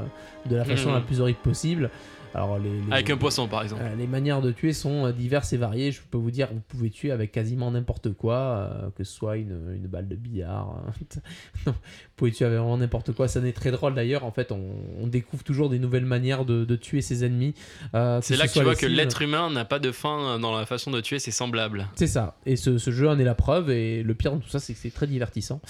[0.51, 0.95] de la façon Mhm.
[0.97, 1.91] la plus horrible possible.
[2.35, 3.83] Alors les, les- Avec un poisson, par exemple.
[3.85, 5.93] euh, les manières de tuer sont euh, diverses et variées.
[5.93, 9.37] Je peux vous dire, vous pouvez tuer avec quasiment n'importe quoi, euh, que ce soit
[9.37, 10.83] une, une balle de billard.
[11.67, 11.79] non, vous
[12.17, 13.29] pouvez tuer avec vraiment n'importe quoi.
[13.29, 14.25] Ça n'est très drôle d'ailleurs.
[14.25, 14.61] En fait, on,
[15.01, 17.55] on découvre toujours des nouvelles manières de, de tuer ses ennemis.
[17.95, 20.57] euh, C'est ce là que tu vois que l'être humain n'a pas de fin dans
[20.57, 21.87] la façon de tuer ses semblables.
[21.95, 22.37] C'est ça.
[22.47, 23.71] Et ce, ce jeu en est la preuve.
[23.71, 25.61] Et le pire dans tout ça, c'est que c'est très divertissant.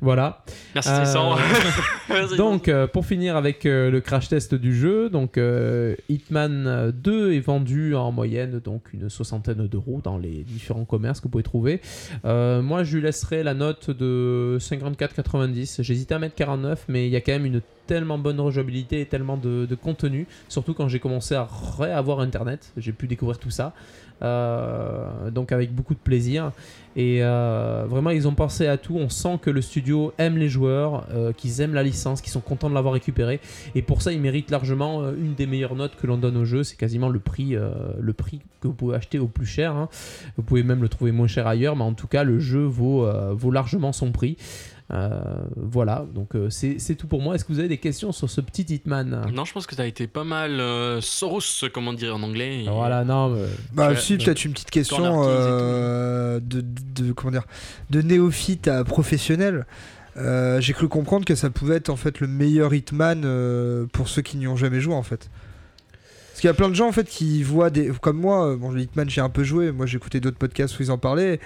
[0.00, 0.44] Voilà.
[0.74, 1.04] Merci Euh,
[2.08, 2.36] Tristan.
[2.36, 5.38] Donc, pour finir avec le crash test du jeu, donc
[6.08, 11.24] Hitman 2 est vendu en moyenne donc une soixantaine d'euros dans les différents commerces que
[11.24, 11.80] vous pouvez trouver.
[12.24, 15.82] Euh, moi, je lui laisserai la note de 54,90.
[15.82, 19.06] J'hésitais à mettre 49, mais il y a quand même une tellement bonne rejouabilité et
[19.06, 22.72] tellement de, contenu, surtout quand j'ai commencé à réavoir Internet.
[22.76, 23.72] J'ai pu découvrir tout ça.
[24.22, 26.52] Euh, donc avec beaucoup de plaisir
[26.94, 30.48] et euh, vraiment ils ont pensé à tout on sent que le studio aime les
[30.48, 33.40] joueurs euh, qu'ils aiment la licence qu'ils sont contents de l'avoir récupéré
[33.74, 36.62] et pour ça ils méritent largement une des meilleures notes que l'on donne au jeu
[36.62, 37.56] c'est quasiment le prix
[37.98, 39.88] le prix que vous pouvez acheter au plus cher hein.
[40.36, 43.08] vous pouvez même le trouver moins cher ailleurs mais en tout cas le jeu vaut,
[43.32, 44.36] vaut largement son prix
[44.90, 48.28] voilà donc euh, c'est c'est tout pour moi est-ce que vous avez des questions sur
[48.28, 49.26] ce petit Hitman?
[49.32, 51.40] Non, je pense que t'as été pas mal euh, Soros,
[51.72, 52.64] comment dire en anglais.
[52.64, 56.62] et- voilà non mais- Bah, si, peut-être une petite question euh, de,
[56.96, 57.46] de, comment dire,
[57.90, 59.66] de néophyte à professionnel.
[60.16, 64.08] euh, j'ai cru comprendre que ça pouvait être en fait le meilleur Hitman euh, pour
[64.08, 65.28] ceux qui n'y ont jamais joué en fait.
[66.28, 67.90] Parce qu'il y a plein de gens en fait qui voient des.
[68.00, 70.78] Comme moi, euh, bon, le Hitman j'ai un peu joué, moi j'ai écouté d'autres podcasts
[70.78, 71.40] où ils en parlaient.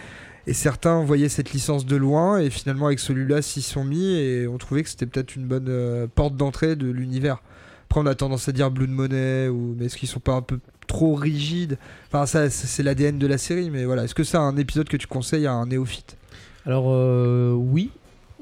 [0.48, 4.48] Et certains voyaient cette licence de loin et finalement avec celui-là s'y sont mis et
[4.48, 7.42] ont trouvé que c'était peut-être une bonne euh, porte d'entrée de l'univers.
[7.90, 10.40] Après on a tendance à dire Blood Money ou mais est-ce qu'ils sont pas un
[10.40, 11.76] peu trop rigides?
[12.06, 14.04] Enfin ça c'est- l'ADN de la série mais voilà.
[14.04, 16.16] Est-ce que c'est un épisode que tu conseilles à un néophyte?
[16.64, 17.90] Alors euh, oui,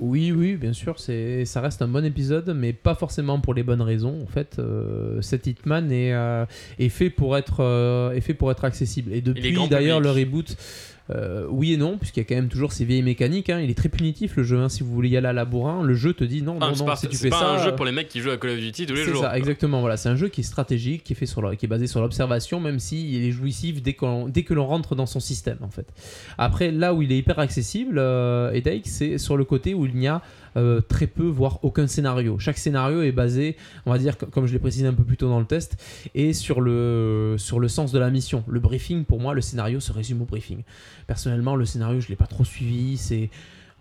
[0.00, 3.62] oui, oui, bien sûr, c'est, ça reste un bon épisode, mais pas forcément pour les
[3.62, 4.20] bonnes raisons.
[4.22, 6.44] En fait, euh, cet Hitman est, euh,
[6.78, 9.12] est fait pour être, euh, est fait pour être accessible.
[9.12, 10.56] Et depuis d'ailleurs le reboot.
[11.10, 13.50] Euh, oui et non, puisqu'il y a quand même toujours ces vieilles mécaniques.
[13.50, 13.60] hein.
[13.60, 14.58] Il est très punitif le jeu.
[14.58, 14.68] hein.
[14.68, 16.74] Si vous voulez y aller à la bourrin, le jeu te dit non, Ah, non,
[16.74, 16.86] c'est non.
[16.86, 18.36] pas, si tu fais pas ça, un jeu euh, pour les mecs qui jouent à
[18.38, 19.22] Call of Duty tous les c'est jours.
[19.22, 19.80] ça, exactement.
[19.80, 22.00] Voilà, c'est un jeu qui est stratégique, qui est fait sur qui est basé sur
[22.00, 25.70] l'observation, même s'il est jouissif dès, qu'on- dès que l'on rentre dans son système, en
[25.70, 25.86] fait.
[26.38, 28.50] Après, là où il est hyper accessible, euh,
[28.84, 30.22] c'est sur le côté où il n'y a
[30.56, 32.38] euh, très peu, voire aucun scénario.
[32.38, 35.16] Chaque scénario est basé, on va dire, co- comme je l'ai précisé un peu plus
[35.16, 35.76] tôt dans le test,
[36.14, 38.42] et sur le, sur le sens de la mission.
[38.48, 40.62] Le briefing, pour moi, le scénario se résume au briefing.
[41.06, 42.96] Personnellement, le scénario, je l'ai pas trop suivi.
[42.96, 43.30] C'est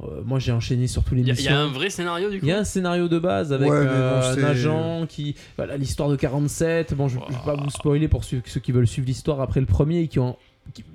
[0.04, 1.52] euh, moi, j'ai enchaîné sur tous les Il y, a- il missions.
[1.52, 3.70] y a un vrai scénario du coup Il y a un scénario de base avec
[3.72, 5.36] Ouais, euh, bon, un agent qui.
[5.56, 6.94] Voilà, l'histoire de 47.
[6.96, 9.62] Bon, je ne vais pas vous spoiler pour ceux, ceux qui veulent suivre l'histoire après
[9.62, 10.36] le premier et qui ont.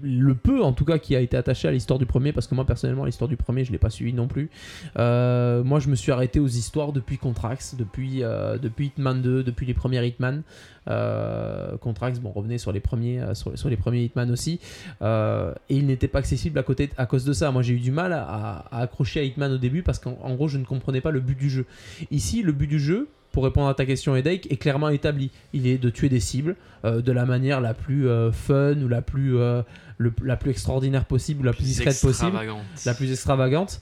[0.02, 2.54] Le peu en tout cas qui a été attaché à l'histoire du premier parce que
[2.54, 4.50] moi personnellement l'histoire du premier je l'ai pas suivi non plus.
[4.98, 9.42] Euh, moi je me suis arrêté aux histoires depuis Contrax depuis, euh, depuis Hitman 2
[9.42, 10.42] depuis les premiers Hitman.
[10.88, 14.60] Euh, Contrax bon revenez sur les premiers sur, les premiers Hitman aussi.
[15.00, 17.50] Et il n'était pas accessible à côté à cause de ça.
[17.50, 20.48] Moi j'ai eu du mal à, accrocher à Hitman au début parce qu'en en gros
[20.48, 21.66] je ne comprenais pas le but du jeu.
[22.10, 25.30] Ici, le but du jeu, pour répondre à ta question, Headache, est clairement établi.
[25.52, 28.88] Il est de tuer des cibles euh, de la manière la plus euh, fun ou
[28.88, 29.62] la plus, euh,
[29.98, 32.64] le- la plus extraordinaire possible ou la plus discrète possible extravagante.
[32.86, 33.80] la plus extravagante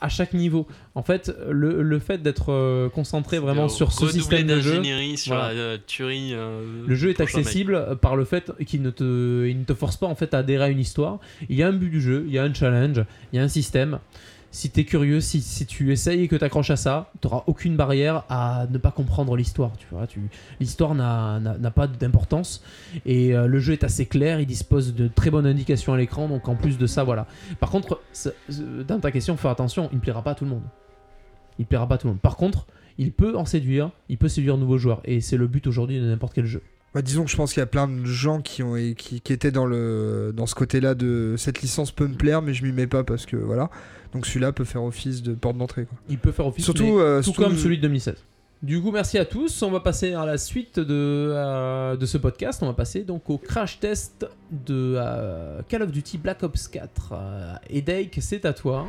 [0.00, 0.66] à chaque niveau.
[0.94, 4.82] En fait, le, le fait d'être concentré vraiment sur ce système de jeu,
[5.16, 5.72] sur Voilà.
[5.72, 6.32] la tuerie.
[6.32, 7.28] le jeu est mec.
[7.28, 10.38] accessible par le fait qu'il ne te, il ne te force pas en fait à
[10.38, 11.18] adhérer à une histoire.
[11.48, 13.42] Il y a un but du jeu, il y a un challenge, il y a
[13.42, 13.98] un système.
[14.52, 17.44] Si tu es curieux, si, tu essayes et que tu accroches à ça, tu n'auras
[17.46, 19.70] aucune barrière à ne pas comprendre l'histoire.
[19.78, 20.06] Tu vois,
[20.58, 22.62] l'histoire n'a, pas d'importance
[23.06, 24.40] et euh, le jeu est assez clair.
[24.40, 26.28] Il dispose de très bonnes indications à l'écran.
[26.28, 27.28] Donc en plus de ça, voilà.
[27.60, 29.88] Par contre, euh, dans ta question, faut faire attention.
[29.92, 30.64] Il ne plaira pas à tout le monde.
[31.60, 32.20] Il plaira pas à tout le monde.
[32.20, 32.66] Par contre,
[32.98, 33.92] il peut en séduire.
[34.08, 36.62] Il peut séduire de nouveaux joueurs et c'est le but aujourd'hui de n'importe quel jeu.
[36.94, 39.32] Bah, disons que je pense qu'il y a plein de gens qui, ont, qui, qui
[39.32, 42.72] étaient dans, le, dans ce côté-là de cette licence peut me plaire, mais je m'y
[42.72, 43.70] mets pas parce que voilà.
[44.12, 45.84] Donc celui-là peut faire office de porte d'entrée.
[45.84, 45.96] quoi.
[46.08, 46.64] Il peut faire office.
[46.64, 48.16] Surtout, mais euh, tout surtout- comme celui de 2016.
[48.62, 49.62] Du coup, merci à tous.
[49.62, 52.62] On va passer à la suite de, euh, de ce podcast.
[52.62, 57.12] On va passer donc au crash test de euh, Call of Duty Black Ops 4.
[57.12, 58.86] Euh, c'est à toi.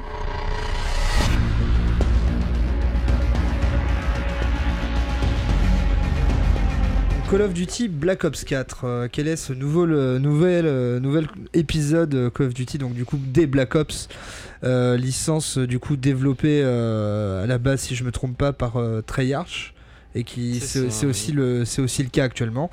[7.31, 8.81] Call of Duty Black Ops 4.
[8.83, 12.93] euh, quel est ce nouveau, le, nouvel, euh, nouvel épisode euh, Call of Duty Donc
[12.93, 14.09] du coup des Black Ops,
[14.65, 18.73] euh, licence du coup développée à la base si je me trompe pas par
[19.05, 19.73] Treyarch
[20.13, 22.69] et qui C'est aussi le c'est aussi le cas actuellement.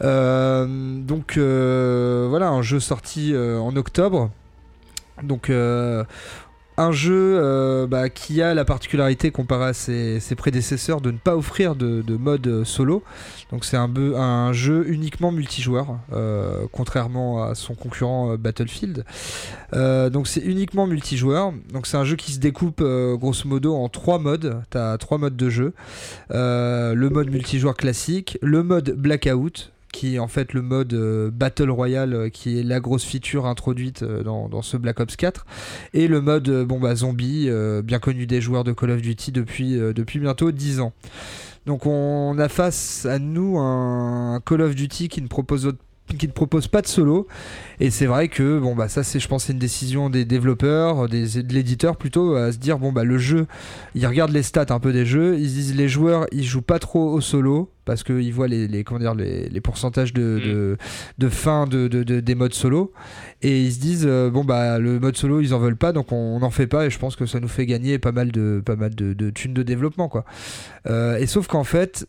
[0.00, 4.30] Donc voilà un jeu sorti en octobre.
[5.22, 6.04] Donc euh,
[6.80, 11.36] un jeu euh, bah, qui a la particularité comparé à ses, prédécesseurs de ne pas
[11.36, 13.02] offrir de, de mode euh, solo.
[13.50, 19.04] Donc c'est un, un jeu uniquement multijoueur, euh, contrairement à son concurrent Battlefield.
[19.72, 21.52] Donc c'est uniquement multijoueur.
[21.72, 24.62] Donc c'est un jeu qui se découpe grosso modo en trois modes.
[24.70, 25.74] Tu as trois modes de jeu.
[26.30, 31.70] Le mode multijoueur classique, le mode Blackout qui est en fait le mode euh, Battle
[31.70, 35.46] Royale euh, qui est la grosse feature introduite euh, dans, dans ce Black Ops 4
[35.94, 37.48] et le mode bon bah zombie
[37.84, 40.92] bien connu des joueurs de Call of Duty depuis, depuis bientôt 10 ans.
[41.66, 45.78] Donc on a face à nous un Call of Duty qui ne propose autre-
[46.16, 47.26] qui ne propose pas de solo.
[47.80, 51.08] Et c'est vrai que bon bah ça c'est je pense c'est une décision des développeurs
[51.08, 53.46] des, de l'éditeur plutôt à se dire bon bah le jeu
[53.94, 56.60] ils regardent les stats un peu des jeux ils se disent les joueurs ils jouent
[56.60, 60.20] pas trop au solo parce qu'ils voient les, les comment dire les, les pourcentages de,
[60.20, 60.46] Mm.
[60.48, 60.76] de,
[61.18, 62.92] de fin de, de- de- des modes solo.
[63.42, 66.12] Et ils se disent euh, bon bah le mode solo ils en veulent pas donc
[66.12, 68.62] on n'en fait pas et je pense que ça nous fait gagner pas mal de
[68.64, 70.24] pas mal de, de thunes de développement quoi.
[70.86, 72.06] Euh, et sauf qu'en fait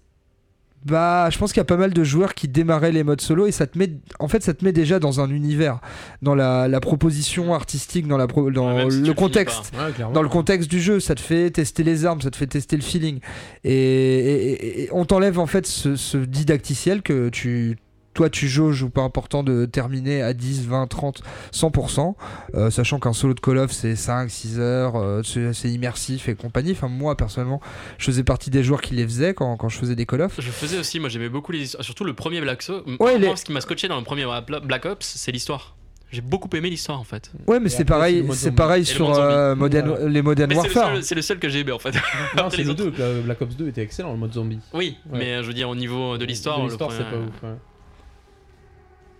[0.85, 3.45] bah je pense qu'il y a pas mal de joueurs qui démarraient les modes solo
[3.45, 5.79] et ça te met en fait ça te met déjà dans un univers
[6.23, 9.71] dans la, la proposition artistique dans la pro- dans Ouais, même si tu le contexte.
[9.75, 12.47] Ouais, dans le contexte du jeu, ça te fait tester les armes, ça te fait
[12.47, 13.19] tester le feeling.
[13.63, 17.77] Et, et- et- et on t'enlève en fait ce, ce didacticiel que tu
[18.13, 21.21] toi tu jauges ou pas important de terminer à 10, 20, 30,
[21.53, 22.15] 100%,
[22.55, 26.35] euh, sachant qu'un solo de Call of c'est 5, 6 heures, euh, c'est immersif et
[26.35, 26.71] compagnie.
[26.71, 27.61] Enfin, moi personnellement,
[27.97, 30.33] je faisais partie des joueurs qui les faisaient quand, quand je faisais des Call of.
[30.39, 32.89] Je faisais aussi, moi j'aimais beaucoup les histoires, surtout le premier Black Ops.
[32.99, 34.25] Ouais, les- ce qui m'a scotché dans le premier
[34.63, 35.75] Black Ops, c'est l'histoire.
[36.11, 37.31] J'ai beaucoup aimé l'histoire en fait.
[37.47, 40.09] Ouais, mais c'est pareil, c'est pareil sur euh, Modern- Voilà.
[40.09, 40.93] les Modern Mais c'est le, Warfare.
[40.95, 41.91] seul- c'est le seul que j'ai aimé en fait.
[42.35, 42.83] Non, Après c'est les le autres.
[42.83, 44.59] 2, que Black Ops 2 était excellent, le mode zombie.
[44.73, 45.19] Oui, Ouais.
[45.19, 46.61] mais euh, je veux dire au niveau de l'histoire.
[46.65, 47.43] L'histoire, c'est pas ouf.
[47.43, 47.55] ouais.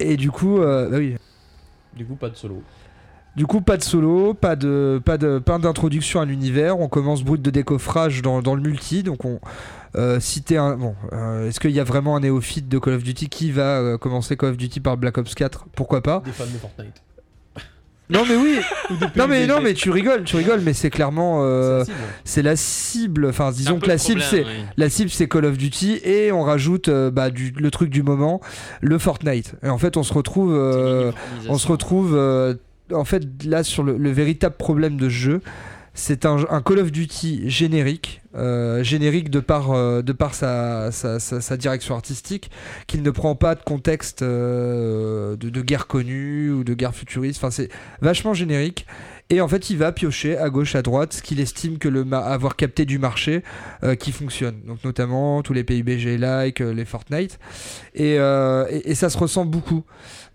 [0.02, 1.16] Et du coup, euh, bah oui.
[1.96, 2.62] Du coup, pas de solo.
[3.36, 6.80] Du coup, pas de solo, pas de, pas de, pas d'introduction à l'univers.
[6.80, 9.04] On commence brut de décoffrage dans, dans le multi.
[9.04, 9.40] Donc, on
[9.96, 10.78] euh, citer un.
[10.78, 13.80] Bon, euh, est-ce qu'il y a vraiment un néophyte de Call of Duty qui va
[13.80, 16.22] euh, commencer Call of Duty par Black Ops 4 Pourquoi pas?
[16.24, 17.02] Des fans de Fortnite.
[18.12, 18.60] Non, mais oui.
[19.16, 19.48] Non, mais PUBG.
[19.50, 22.24] non, mais tu rigoles, tu rigoles, mais c'est clairement, euh, C'est la cible.
[22.26, 23.26] c'est la cible.
[23.28, 24.66] Enfin, disons que la le cible, c'est oui.
[24.78, 28.04] la cible c'est Call of Duty et on rajoute euh, bah, du, le truc du
[28.04, 28.42] moment,
[28.82, 29.56] le Fortnite.
[29.64, 30.54] Et en fait, on se retrouve.
[30.54, 31.12] euh,
[31.50, 32.56] on se retrouve euh,
[32.94, 35.42] en fait là sur le, le véritable problème de ce jeu.
[35.94, 40.90] C'est un, un Call of Duty générique, euh, générique de par, euh, de par sa,
[40.92, 42.50] sa, direction artistique,
[42.88, 47.40] qu'il ne prend pas de contexte euh, de, guerre connue ou de guerre futuriste.
[47.44, 47.68] Enfin, c'est
[48.02, 48.86] vachement générique.
[49.30, 52.06] Et en fait, il va piocher à gauche, à droite, ce qu'il estime que le
[52.14, 53.44] avoir capté du marché
[53.98, 54.60] qui fonctionne.
[54.68, 57.40] Donc notamment tous les PUBG like, les Fortnite.
[57.96, 59.86] Et, et, ça se ressent beaucoup.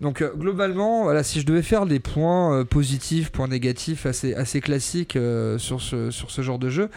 [0.01, 5.19] Donc globalement, voilà, si je devais faire des points positifs, points négatifs assez, assez classiques
[5.59, 6.89] sur, ce, sur ce genre de jeu,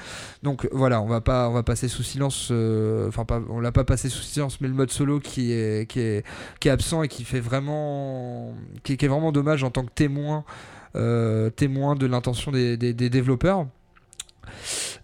[0.41, 3.09] donc voilà, on va pas passer sous silence, euh,
[3.49, 6.23] on l'a pas passé sous silence, mais le mode solo qui est
[6.65, 8.53] absent et qui fait vraiment
[8.87, 10.43] est- vraiment dommage en tant que témoin
[10.95, 13.67] euh, de l'intention des, développeurs.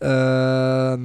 [0.03, 0.97] Euh,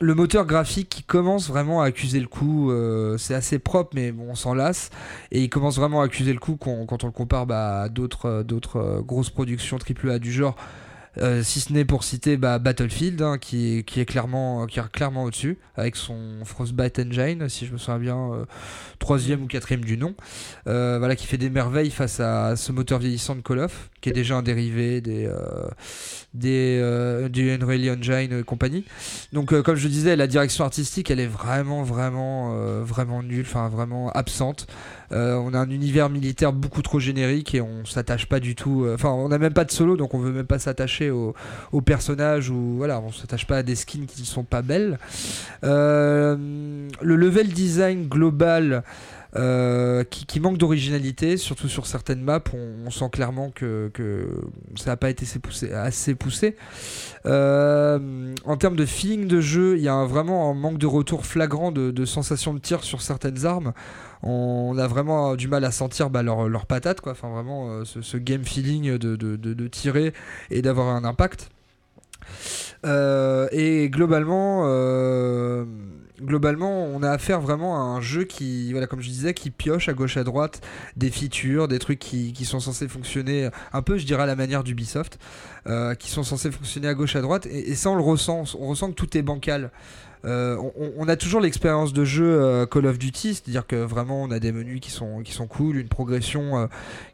[0.00, 2.72] le moteur graphique qui commence vraiment à accuser le coup,
[3.18, 4.90] c'est assez propre, mais on s'en lasse.
[5.30, 8.42] Et il commence vraiment à accuser le coup quand, on le compare bah, à d'autres
[8.42, 10.56] d'autres grosses productions AAA du genre.
[11.18, 15.58] Euh, si ce n'est pour citer bah, Battlefield, hein, qui, est- clairement, est clairement au-dessus,
[15.76, 18.44] avec son Frostbite Engine, si je me souviens bien, euh,
[18.98, 20.14] troisième ou quatrième du nom,
[20.68, 24.08] Euh, voilà, qui fait des merveilles face à ce moteur vieillissant de Call of, qui
[24.08, 25.68] est déjà un dérivé des, euh,
[26.34, 28.84] des, euh, du Unreal Engine et compagnie.
[29.32, 33.44] Donc, euh, comme je disais, la direction artistique, elle est vraiment, vraiment, euh, vraiment nulle,
[33.46, 34.66] enfin vraiment absente.
[35.12, 38.84] Euh, on a un univers militaire beaucoup trop générique et on s'attache pas du tout.
[38.84, 41.34] euh, Enfin, on n'a même pas de solo, donc on veut même pas s'attacher aux,
[41.72, 44.98] aux personnages ou voilà, on s'attache pas à des skins qui ne sont pas belles.
[45.64, 46.36] Euh,
[47.00, 48.84] le level design global.
[49.34, 53.90] Euh, qui, manque d'originalité, surtout sur certaines maps, on, sent clairement que,
[54.76, 55.26] ça n'a pas été
[55.72, 56.56] assez poussé.
[57.24, 61.24] Euh, en termes de feeling de jeu, il y a vraiment un manque de retour
[61.24, 63.72] flagrant de, sensations de tir sur certaines armes.
[64.22, 67.12] On a vraiment du mal à sentir bah, leur, patate, quoi.
[67.12, 70.12] Enfin, vraiment euh, ce, game feeling de, tirer
[70.50, 71.48] et d'avoir un impact.
[72.84, 74.66] Et globalement,
[76.22, 79.88] globalement, on a affaire vraiment à un jeu qui, voilà, comme je disais, qui pioche
[79.88, 80.60] à gauche à droite
[80.96, 84.64] des features, des trucs qui, sont censés fonctionner un peu, je dirais, à la manière
[84.64, 85.18] d'Ubisoft,
[85.66, 87.46] euh, qui sont censés fonctionner à gauche à droite.
[87.46, 88.44] Et ça, on le ressent.
[88.58, 89.70] On ressent que tout est bancal.
[90.24, 94.22] Euh, on, on a toujours l'expérience de jeu euh, Call of Duty, c'est-à-dire que vraiment
[94.22, 96.66] on a des menus qui sont, qui sont cool, une progression euh,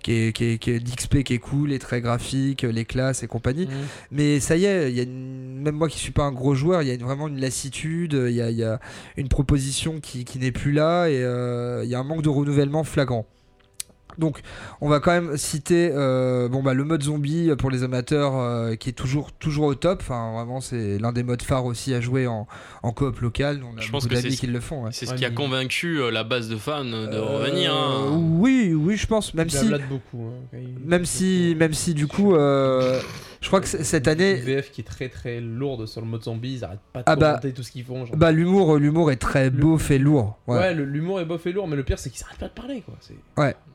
[0.02, 3.22] qui est, qui est, qui est d'XP qui est cool, et très graphique, les classes
[3.22, 3.66] et compagnie.
[3.66, 3.70] Mmh.
[4.10, 6.82] Mais ça y est, y a une- même moi qui suis pas un gros joueur,
[6.82, 8.78] il y a une- vraiment une lassitude, il y a, y a
[9.16, 11.20] une proposition qui, qui n'est plus là et
[11.84, 13.26] il y a un manque de renouvellement flagrant.
[14.18, 14.40] Donc,
[14.80, 18.74] on va quand même citer euh, bon, bah, le mode zombie pour les amateurs euh,
[18.74, 20.00] qui est toujours, toujours au top.
[20.02, 22.46] Enfin, vraiment, c'est l'un des modes phares aussi à jouer en,
[22.82, 23.60] en coop local.
[23.64, 24.84] On a Je pense beaucoup que c'est- qui le font.
[24.84, 24.90] ouais.
[24.92, 27.72] C'est ce Ouais, qui a mais- convaincu euh, la base de fans de Euh, revenir.
[27.72, 28.18] hein.
[28.38, 29.34] Oui, oui, je pense.
[29.34, 30.26] Même Il si, beaucoup.
[30.54, 33.00] hein, même si, même si du coup, euh,
[33.40, 36.22] je crois que cette année, Une VF qui est très très lourde sur le mode
[36.24, 38.04] zombie, ils arrêtent pas de Ah bah- commenter tout ce qu'ils font.
[38.04, 38.16] genre.
[38.16, 40.38] bah, l'humour, l'humour est très beauf et lourd.
[40.46, 40.74] ouais, Ouais.
[40.74, 42.94] l'humour est bof et lourd, mais le pire c'est qu'ils arrêtent pas de parler quoi.
[43.00, 43.14] C'est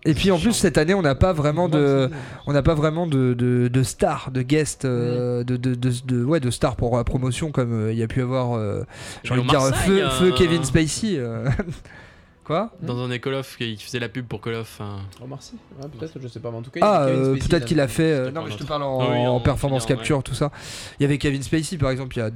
[0.06, 2.10] Et puis en plus cette année, on n'a pas vraiment de,
[2.46, 6.24] on n'a pas vraiment de, de, de stars, de guests, euh, de, de, de, de-
[6.26, 8.84] ouais, de stars pour la promotion comme euh, il y a pu avoir, euh,
[9.24, 11.20] j'ai envie de dire euh, feu Kevin Spacey.
[12.44, 14.82] Quoi Dans un des Call of qui faisait la pub pour Call of.
[14.82, 14.98] hein.
[15.22, 15.54] Oh, merci.
[15.82, 16.80] Ouais, peut-être, je sais pas, mais en tout cas.
[16.84, 18.12] Ah, il y a Kevin euh, Spacey, peut-être qu'il a fait.
[18.12, 20.52] euh, non, mais je te parle en, Ah oui, en en performance capture, tout ça.
[21.00, 22.30] Il y avait Kevin Spacey par exemple, il y a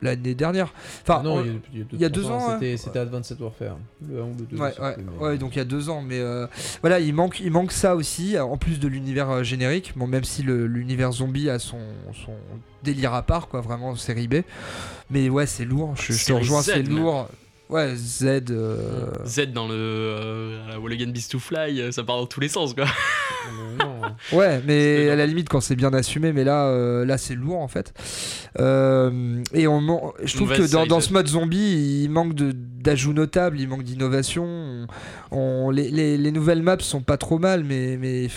[0.00, 0.72] l'année dernière.
[1.02, 2.50] Enfin, non, on- il y a, il y a il y a trois deux ans,
[2.52, 2.76] C'était ouais.
[2.76, 3.76] c'était Advanced Warfare.
[4.08, 4.56] Le 1 ou le 2.
[4.56, 6.46] Ouais, ouais, ouais, donc il y a deux ans, mais euh,
[6.82, 9.94] voilà, il manque, il manque ça aussi, en plus de l'univers euh, générique.
[9.96, 11.80] Bon, même si le- l'univers zombie a son,
[12.24, 12.30] son
[12.84, 14.36] délire à part, quoi, vraiment série B.
[15.10, 15.94] Mais ouais, c'est lourd.
[15.96, 16.96] Je, je te Série rejoins, Z, c'est même.
[16.96, 17.28] lourd.
[17.68, 18.44] Ouais, Z.
[18.50, 22.40] euh, Z dans le euh, Wall Again Beast to Fly, euh, ça part dans tous
[22.40, 22.86] les sens quoi.
[23.78, 24.00] Non.
[24.32, 27.58] Ouais, mais à la limite quand c'est bien assumé, mais là, euh, là c'est lourd
[27.60, 27.92] en fait.
[28.58, 33.12] Euh, et on, je trouve que dans, dans ce mode zombie, il manque de- d'ajouts
[33.12, 34.44] notables, il manque d'innovation.
[34.44, 34.86] On-
[35.30, 38.28] on- les, les- les nouvelles maps sont pas trop mal, mais, mais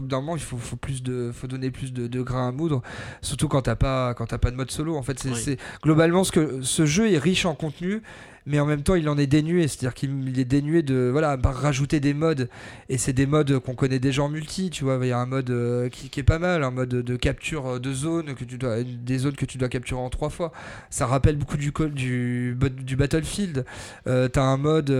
[0.00, 2.82] d'un moment il faut, faut plus de, faut donner plus de, de grains à moudre,
[3.22, 4.96] surtout quand t'as pas, quand t'as pas de mode solo.
[4.96, 5.40] En fait, c'est Oui.
[5.40, 8.02] c'est- globalement ce que ce jeu est riche en contenu.
[8.46, 11.38] Mais en même temps, il en est dénué, c'est-à-dire qu'il il est dénué de voilà,
[11.42, 12.48] rajouter des modes
[12.88, 14.98] et c'est des modes qu'on connaît déjà en multi, tu vois.
[15.02, 17.78] Il y a un mode euh, qui, est pas mal, un mode de capture euh,
[17.78, 20.52] de zone, que tu dois, des zones que tu dois capturer en trois fois.
[20.90, 23.64] Ça rappelle beaucoup du, du, Battlefield.
[24.06, 24.92] Euh, T'as un mode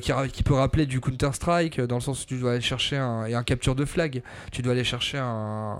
[0.00, 3.26] qui, peut rappeler du Counter-Strike, euh, dans le sens où tu dois aller chercher un,
[3.26, 4.22] et un capture de flag.
[4.52, 5.76] Tu dois aller chercher un,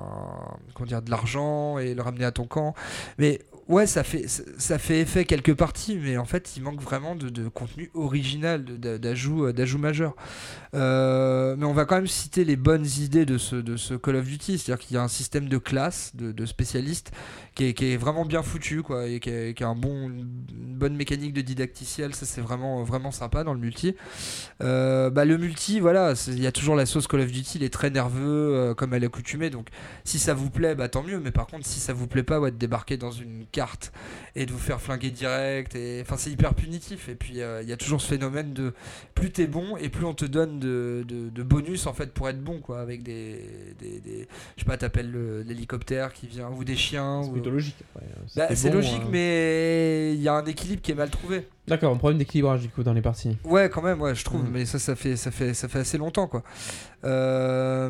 [0.75, 2.75] comment dire, de l'argent et le ramener à ton camp.
[3.19, 7.15] Mais ouais, ça fait, ça- fait effet quelques parties, mais en fait, il manque vraiment
[7.17, 10.15] de, de contenu original, de- de- d'ajout euh, d'ajout majeur.
[10.75, 14.17] Euh, mais on va quand même citer les bonnes idées de ce, de ce Call
[14.17, 17.13] of Duty, c'est-à-dire qu'il y a un système de classe, de, de spécialistes,
[17.55, 20.25] qui est, qui est vraiment bien foutu, quoi, et qui a, un bon, une
[20.75, 23.95] bonne mécanique de didacticiel, ça c'est vraiment, vraiment sympa dans le multi.
[24.63, 27.63] Euh, bah, le multi, voilà, il y a toujours la sauce Call of Duty, il
[27.65, 29.69] est très nerveux, euh, comme à l'accoutumée, donc
[30.05, 32.41] si ça vous plaît, bah tant mieux, mais par contre, si ça vous plaît pas,
[32.41, 33.93] ouais, de débarquer dans une carte
[34.37, 37.69] et de vous faire flinguer direct, et enfin, c'est hyper punitif, et puis euh, il
[37.69, 38.73] y a toujours ce phénomène de
[39.15, 42.29] plus t'es bon, et plus on te donne de, de- de bonus en fait pour
[42.29, 43.41] être bon, quoi, avec des.
[43.79, 47.21] des, des- je sais pas, t'appelles le- l'hélicoptère qui vient, ou des chiens.
[47.23, 47.77] C'est ou- plutôt logique.
[47.95, 48.07] après.
[48.35, 49.11] Bah, c'est logique, euh.
[49.13, 51.47] mais il y a un équilibre qui est mal trouvé.
[51.69, 53.39] D'accord, un problème d'équilibrage du coup dans les parties.
[53.45, 54.51] Ouais, quand même, ouais, je trouve, Mm.
[54.53, 56.43] mais ça, ça fait, ça fait, ça fait assez longtemps, quoi.
[57.05, 57.89] Euh,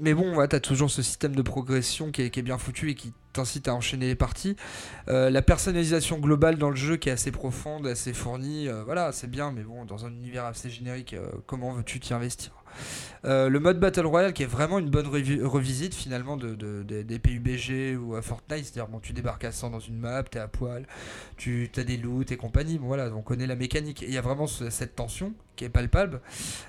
[0.00, 2.90] mais bon, ouais, t'as toujours ce système de progression qui est, qui est bien foutu
[2.90, 4.56] et qui t'incite à enchaîner les parties.
[5.08, 9.12] Euh, la personnalisation globale dans le jeu qui est assez profonde, assez fournie, euh, voilà,
[9.12, 12.52] c'est bien, mais bon, dans un univers assez générique, euh, comment veux-tu t'y investir?
[13.24, 17.02] Le mode Battle Royale qui est vraiment une bonne revi- revisite finalement de, de- de-
[17.02, 20.38] des PUBG ou à Fortnite, c'est-à-dire bon, tu débarques à 100 dans une map, t'es
[20.40, 20.86] à poil,
[21.36, 24.02] tu as des loots et compagnie, bon voilà, on connaît la mécanique.
[24.02, 26.20] Il y a vraiment ce- cette tension qui est palpable.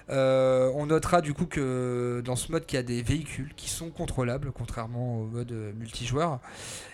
[0.09, 3.69] Euh, on notera du coup que dans ce mode qu'il y a des véhicules qui
[3.69, 6.39] sont contrôlables, contrairement au mode euh, multijoueur.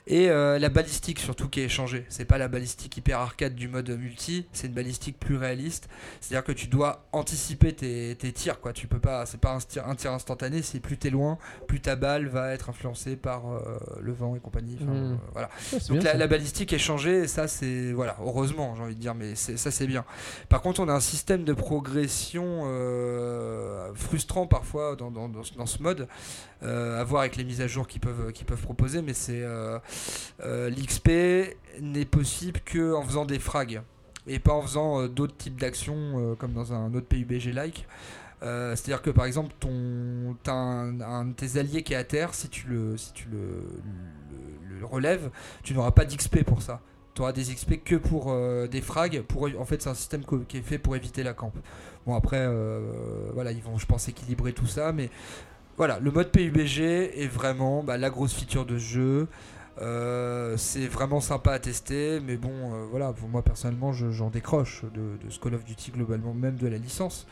[0.07, 2.05] Et euh, la balistique surtout qui est changée.
[2.09, 5.87] C'est pas la balistique hyper arcade du mode multi, c'est une balistique plus réaliste.
[6.19, 8.73] C'est-à-dire que tu dois anticiper tes, tes tirs, quoi.
[8.73, 11.79] Tu peux pas, c'est pas un tir, un tir instantané, c'est plus t'es loin, plus
[11.79, 14.77] ta balle va être influencée par euh, le vent et compagnie.
[14.81, 15.11] Enfin, Mm.
[15.11, 15.49] euh, voilà.
[15.73, 18.95] Ouais, Donc bien, la, la balistique est changée, et ça c'est voilà, heureusement j'ai envie
[18.95, 20.05] de dire, mais ça c'est bien.
[20.49, 21.53] Par contre, on a un système de
[22.65, 25.11] euh, frustrant parfois dans,
[25.43, 26.07] ce- mode,
[26.63, 29.79] euh, à voir avec les mises à jour qu'ils peuvent, peuvent proposer, mais c'est euh,
[30.69, 31.09] l'XP
[31.81, 33.81] n'est possible que en faisant des frags
[34.27, 37.87] et pas en faisant d'autres types d'actions comme dans un autre PUBG like.
[38.41, 42.33] Euh, C'est-à-dire que par exemple, ton, t'as un, de tes alliés qui est à terre,
[42.33, 42.95] si tu le-
[44.79, 45.29] le relèves,
[45.63, 46.81] tu n'auras pas d'XP pour ça.
[47.13, 49.21] Tu auras des XP que pour euh, des frags.
[49.23, 51.51] Pour, en fait, c'est un système qui est fait pour éviter la camp.
[52.05, 54.91] Bon, après, euh, voilà, ils vont, je pense, équilibrer tout ça.
[54.91, 55.09] Mais
[55.77, 59.27] voilà, le mode PUBG est vraiment bah, la grosse feature de jeu.
[59.81, 64.29] Euh, c'est vraiment sympa à tester, mais bon, euh, voilà, pour moi personnellement, je- j'en
[64.29, 67.25] décroche de, de ce Call of Duty globalement, même de la licence.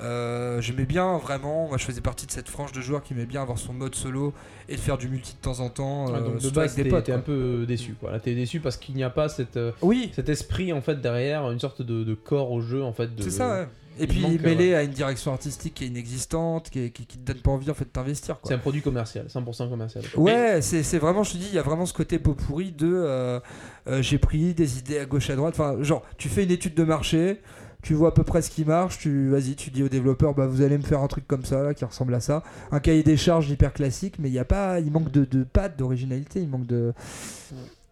[0.00, 3.26] Euh, J'aimais bien vraiment, moi je faisais partie de cette frange de joueurs qui aimait
[3.26, 4.34] bien avoir son mode solo
[4.68, 7.20] et de faire du multi de temps en temps, euh, donc de base, t'es un
[7.20, 7.94] peu déçu.
[8.00, 8.10] Quoi.
[8.10, 11.48] Là, t'es déçu parce qu'il n'y a pas cette, Oui, cet esprit en fait derrière,
[11.52, 13.14] une sorte de, de corps au jeu en fait.
[13.14, 13.68] De, c'est ça, ouais.
[13.98, 17.24] Et puis manque, mêlé à une direction artistique qui est inexistante, qui, qui, qui te
[17.32, 18.38] donne pas envie en fait de t'investir.
[18.44, 20.04] C'est un produit commercial, 100% commercial.
[20.16, 22.72] Ouais, c'est c'est vraiment, je te dis, il y a vraiment ce côté pot pourri
[22.72, 23.40] de euh,
[23.86, 25.54] euh, j'ai pris des idées à gauche à droite.
[25.58, 27.40] Enfin, genre, tu fais une étude de marché,
[27.82, 30.46] tu vois à peu près ce qui marche, tu vas-y, tu dis au développeur, bah
[30.46, 32.42] vous allez me faire un truc comme ça, là, qui ressemble à ça.
[32.72, 35.44] Un cahier des charges hyper classique, mais il y a pas, il manque de, de
[35.44, 36.92] pattes, d'originalité, il manque de.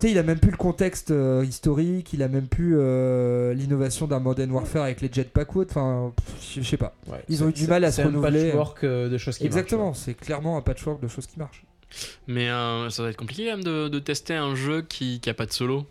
[0.03, 3.55] Tu sais, il a même plus le contexte euh, historique, il a même plus euh,
[3.55, 5.77] l'innovation d'un Modern Warfare avec les jetpack ou autre.
[5.77, 6.13] Enfin,
[6.57, 6.93] je sais pas.
[7.07, 7.23] Ouais.
[7.29, 8.47] Ils ont eu du mal à se c'est un renouveler.
[8.47, 11.63] patchwork euh, de choses qui marchent, Exactement, c'est clairement un patchwork de choses qui marchent.
[12.27, 15.31] Mais euh, ça va être compliqué quand même de, de tester un jeu qui, qui
[15.31, 15.87] a pas de solo.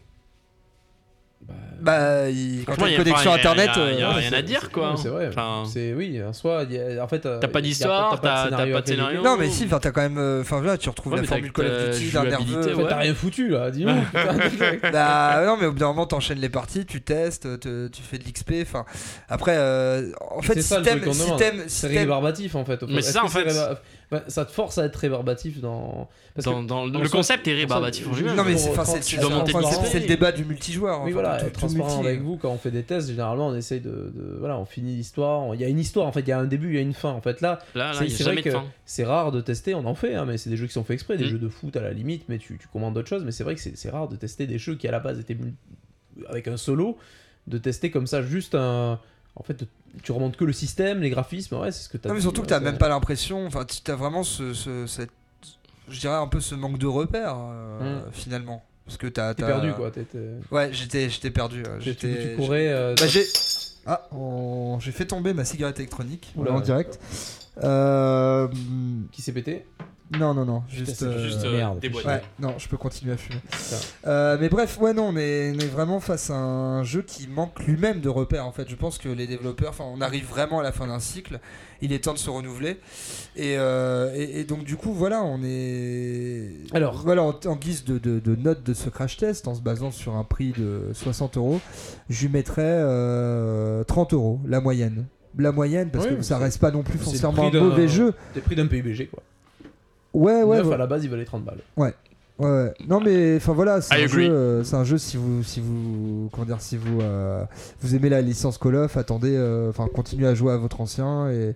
[1.48, 3.70] Bah, Bah, il- quand t'as y une a- connexion y a- internet.
[3.76, 4.92] y a- y a euh, rien c'est- à dire, quoi.
[4.92, 5.28] ouais, C'est vrai.
[5.30, 7.68] Enfin- C'est oui, en soi, il y a- en fait, euh, T'as pas il a
[7.70, 9.24] d'histoire, t'as- t'as pas de scénario.
[9.24, 10.20] Non, mais si, enfin, t'as quand même.
[10.20, 12.76] euh, Enfin, là, tu retrouves Ouais, la formule Call of Duty d'un nerveux.
[12.76, 12.86] Ouais.
[12.88, 13.96] t'as rien foutu là, dis-moi.
[14.92, 18.18] Bah, non, mais au bout d'un moment, t'enchaînes les parties, tu testes, te- tu fais
[18.20, 18.62] de l'XP.
[18.62, 18.86] Enfin,
[19.28, 20.74] après, euh, en fait, si
[21.68, 22.84] C'est rébarbatif en fait.
[22.84, 23.46] Mais c'est ça, en fait.
[24.12, 26.10] bah, ça te force à être rébarbatif dans.
[26.36, 28.36] Parce que- Dans, dans- le concept est rébarbatif en lui-même.
[28.36, 28.72] Non, mais c'est
[29.02, 29.22] tu le
[29.86, 31.00] c'est débat du multijoueur.
[31.04, 32.24] Oui, enfin, voilà, voilà, tout- être transparent multi, avec hein.
[32.24, 33.10] vous quand on fait des tests.
[33.10, 35.54] Généralement, on essaye de, de- voilà, on finit l'histoire.
[35.56, 36.82] Il y a une histoire en fait, il y a un début, il y a
[36.82, 37.12] une fin.
[37.12, 38.50] En fait, là, Là, là, C'est- vrai que-
[38.86, 39.74] c'est rare de tester.
[39.76, 41.30] On en fait, hein, mais c'est des jeux qui sont faits exprès, des Mm.
[41.30, 43.24] jeux de foot à la limite, mais tu, tu commandes d'autres choses.
[43.26, 45.38] Mais c'est vrai que c'est rare de tester des jeux qui à la base étaient
[46.30, 46.98] avec un solo,
[47.48, 49.00] de tester comme ça juste un.
[49.36, 49.64] En fait,
[50.04, 51.56] tu remontes que le système, les graphismes.
[51.58, 52.10] Ouais, c'est ce que tu as.
[52.10, 53.46] Non, mais surtout que t'as même pas l'impression.
[53.48, 55.10] Enfin, tu as vraiment ce, ce- cette-
[55.90, 58.12] je dirais un peu ce manque de repères euh, Mm.
[58.12, 59.34] finalement, parce que t'as.
[59.34, 59.90] T'es perdu quoi.
[59.90, 60.06] t'es-
[60.52, 61.64] Ouais, j'étais, j'étais perdu.
[61.66, 62.32] euh, J'étais.
[62.32, 62.68] tu courais.
[62.68, 63.26] euh, Bah, j'ai.
[63.86, 66.52] Ah, on- j'ai fait tomber ma cigarette électronique Oula.
[66.52, 67.00] en direct.
[67.64, 68.48] Euh,
[69.12, 69.66] qui s'est pété?
[70.20, 70.96] Non, non, non, juste.
[70.96, 71.80] c'est euh, Juste euh, merde.
[72.06, 73.40] Ouais, non, je peux continuer à fumer.
[74.06, 77.28] Euh, mais bref, ouais, non, on est, on est vraiment face à un jeu qui
[77.30, 78.46] manque lui-même de repères.
[78.46, 81.00] En fait, je pense que les développeurs, enfin, on arrive vraiment à la fin d'un
[81.00, 81.40] cycle.
[81.82, 82.78] Il est temps de se renouveler.
[83.38, 86.56] Et, euh, et, et donc, du coup, voilà, on est.
[86.74, 87.02] Alors.
[87.04, 89.92] voilà, en, en guise de, de, de note de ce crash test, en se basant
[89.92, 91.62] sur un prix de 60 euros,
[92.10, 95.06] je lui mettrais euh, 30 euros, la moyenne.
[95.38, 97.50] La moyenne, parce Oui, que ça c'est- reste pas non plus c'est le foncièrement un
[97.50, 98.14] prix mauvais jeu.
[98.34, 99.24] T'es pris d'un PUBG quoi.
[100.14, 100.74] Ouais, ouais, Neuf, ouais.
[100.74, 101.60] à la base, il valait 30 balles.
[101.78, 101.94] Ouais,
[102.40, 102.74] ouais.
[102.88, 106.30] Non mais enfin voilà, c'est un, jeu, euh, c'est un jeu si vous si vous
[106.34, 107.46] comment dire si vous euh,
[107.82, 111.30] vous aimez la licence Call of, attendez euh, enfin continuez à jouer à votre ancien
[111.30, 111.56] et,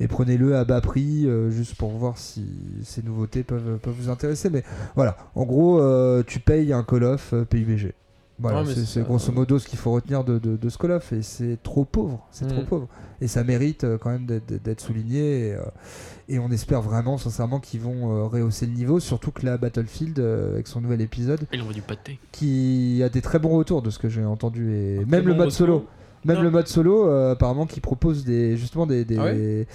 [0.00, 2.44] et prenez-le à bas prix euh, juste pour voir si
[2.82, 4.64] ces nouveautés peuvent peuvent vous intéresser mais
[4.96, 7.94] voilà, en gros euh, tu payes un Call of euh, PUBG.
[8.40, 11.12] Voilà, Ouais, c'est grosso modo ce qu'il faut retenir de, de, de ce Call of
[11.12, 12.66] et c'est trop pauvre, c'est trop Mm.
[12.66, 12.88] pauvre
[13.20, 15.60] et ça mérite euh, quand même d'être souligné et, euh,
[16.28, 20.18] et on espère vraiment sincèrement qu'ils vont euh, rehausser le niveau surtout que la Battlefield
[20.18, 22.18] euh, avec son nouvel épisode Il envoie du pâté.
[22.32, 25.32] qui a des très bons retours de ce que j'ai entendu et Un même le
[25.34, 25.86] bon mode solo
[26.24, 26.42] même Non.
[26.42, 29.66] le mode solo euh, apparemment qui propose des justement des, des- Ah ouais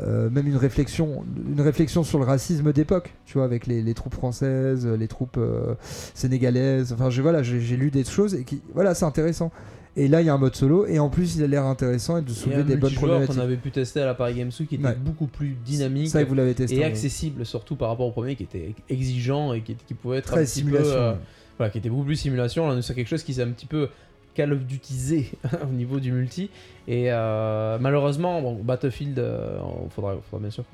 [0.00, 3.94] euh, même une réflexion une réflexion sur le racisme d'époque tu vois avec les, les
[3.94, 5.74] troupes françaises les troupes euh,
[6.14, 9.50] sénégalaises enfin je voilà j'ai j'ai lu des choses et qui voilà c'est intéressant
[9.96, 12.18] et là il y a un mode solo et en plus il a l'air intéressant
[12.18, 14.34] et de soulever un des bonnes multijoueur qu'on problématiques avait pu tester à la Paris
[14.34, 14.94] Games Week qui était Ouais.
[14.94, 18.42] beaucoup plus dynamique ça vous l'avez testé et accessible surtout par rapport au premier qui
[18.44, 21.12] était exigeant et qui, qui pouvait être un très petit simulation peu, euh,
[21.58, 22.66] voilà, qui était beaucoup plus simulation.
[22.68, 23.88] Là, on est sur quelque chose qui s'est un petit peu
[24.36, 25.30] Call of Dutyisé
[25.62, 26.50] au niveau du multi.
[26.86, 30.64] Et euh, malheureusement, Battlefield, euh, il faudra, faudra bien sûr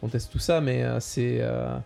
[0.00, 1.76] qu'on teste tout ça, mais euh, c'est euh,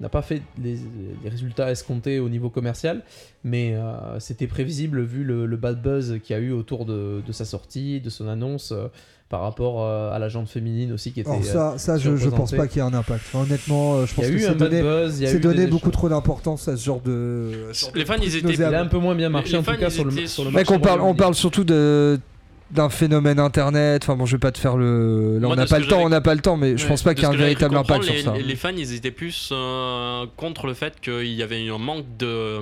[0.00, 0.78] n'a pas fait les,
[1.24, 3.02] résultats escomptés au niveau commercial,
[3.42, 7.44] mais euh, c'était prévisible vu le, bad buzz qu'il y a eu autour de, sa
[7.44, 8.88] sortie, de son annonce, euh,
[9.30, 11.30] par rapport euh, à la jante féminine aussi qui était.
[11.30, 14.06] Alors ça, ça je, je pense pas qu'il y ait un impact Enfin, honnêtement euh,
[14.06, 15.40] je il pense y a que eu c'est donné buzz, il y a c'est eu
[15.40, 18.80] donné des beaucoup trop d'importance à ce genre de Les fans, ils étaient- Il a
[18.80, 20.50] un peu moins bien marché Les en tout fans, cas sur le, étaient sur le
[20.50, 22.20] sur- Mec, marché on parle, on parle surtout de
[22.70, 24.02] d'un phénomène internet.
[24.02, 25.34] Enfin bon, je vais pas te faire le.
[25.34, 26.82] Là, Moi, on n'a pas le temps, j'avais- on n'a pas le temps, mais je
[26.82, 28.34] Ouais, pense pas qu'il y ait un véritable impact sur ça.
[28.36, 32.04] les, fans, ils étaient plus euh, contre le fait qu'il y avait eu un manque
[32.18, 32.58] de,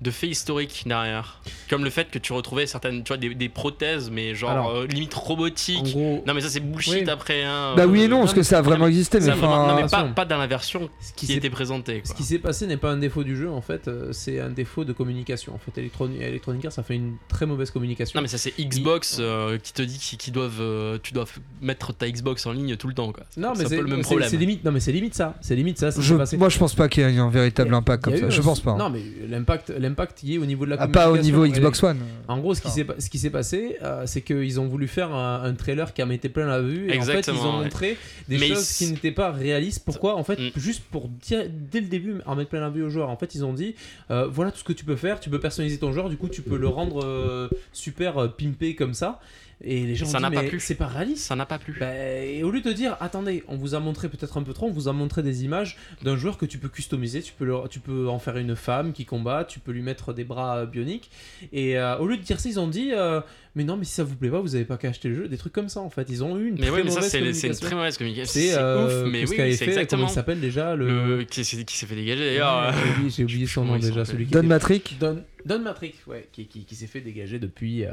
[0.00, 1.40] de faits historiques derrière.
[1.68, 4.70] Comme le fait que tu retrouvais certaines, tu vois, des, des prothèses, mais genre Alors,
[4.70, 7.10] euh, limite gros, Non, mais ça, c'est bullshit Oui.
[7.10, 7.42] après.
[7.44, 9.74] Hein, Bah oui et non, Euh, parce que ça a vraiment existé, mais vraiment- non,
[9.76, 12.02] mais pas, dans la version ce qui qui était présentée.
[12.04, 14.50] Ce qui s'est passé n'est pas un défaut du jeu en fait, euh, c'est un
[14.50, 15.54] défaut de communication.
[15.54, 18.16] En fait, Electronic, Electronic Arts, ça fait une très mauvaise communication.
[18.18, 21.24] Non, mais ça, c'est Xbox euh, qui te dit qu'ils doivent, euh, tu dois
[21.60, 23.12] mettre ta Xbox en ligne tout le temps.
[23.12, 23.24] Quoi.
[23.36, 24.28] Non, c'est mais un c'est peu le même problème.
[24.28, 24.64] c'est limite.
[24.64, 25.34] Non, mais c'est limite ça.
[25.40, 25.90] C'est limite ça.
[25.90, 28.30] Je, moi, je pense pas qu'il y ait un véritable impact comme ça.
[28.30, 28.74] Je pense pas.
[28.76, 31.12] Non, mais l'impact, l'impact y est au niveau de la Ah, communication.
[31.12, 31.98] pas au niveau Xbox One.
[32.28, 35.12] En gros, ce qui s'est ce qui s'est passé, euh, c'est qu'ils ont voulu faire
[35.14, 36.90] un, un trailer qui en mettait plein la vue.
[36.90, 37.64] Et en fait, ils Exactement, ont ouais.
[37.64, 37.96] montré
[38.28, 39.82] des Mais choses ils- qui n'étaient pas réalistes.
[39.84, 40.16] Pourquoi?
[40.16, 40.50] En fait, Mm.
[40.56, 43.08] juste pour dire dès le début, en mettre plein la vue aux joueurs.
[43.10, 43.74] En fait, ils ont dit
[44.10, 45.20] euh, voilà tout ce que tu peux faire.
[45.20, 46.08] Tu peux personnaliser ton joueur.
[46.08, 49.20] Du coup, tu peux le rendre euh, super euh, pimpé comme ça.
[49.64, 50.60] Et les gens Ça ont n'a dit pas plu.
[50.60, 51.24] c'est pas réaliste.
[51.24, 51.76] Ça n'a pas plu.
[51.80, 51.92] Bah,
[52.24, 54.70] et au lieu de dire, attendez, on vous a montré peut-être un peu trop, on
[54.72, 57.80] vous a montré des images d'un joueur que tu peux customiser, tu peux, le- tu
[57.80, 61.10] peux en faire une femme qui combat, tu peux lui mettre des bras bioniques.
[61.52, 63.20] Et euh, au lieu de dire ça, ils ont dit, euh,
[63.56, 65.28] mais non, mais si ça vous plaît pas, vous avez pas qu'à acheter le jeu,
[65.28, 66.06] des trucs comme ça en fait.
[66.08, 67.66] Ils ont eu une mais très oui, mais ça, mauvaise c'est c'est une communication.
[67.66, 68.32] très mauvaise communication.
[68.32, 70.06] C'est C'est euh, ouf, mais ce oui, c'est comment exactement.
[70.06, 71.16] il s'appelle déjà le.
[71.18, 71.24] Le...
[71.24, 72.72] Qui s'est qui s'est fait dégager Ouais, d'ailleurs.
[72.72, 74.30] j'ai oublié- J'ai oublié son nom déjà, celui qui.
[74.30, 77.90] Don Matrick Don, Don Matrick, ouais, qui, qui, qui s'est fait dégager depuis euh,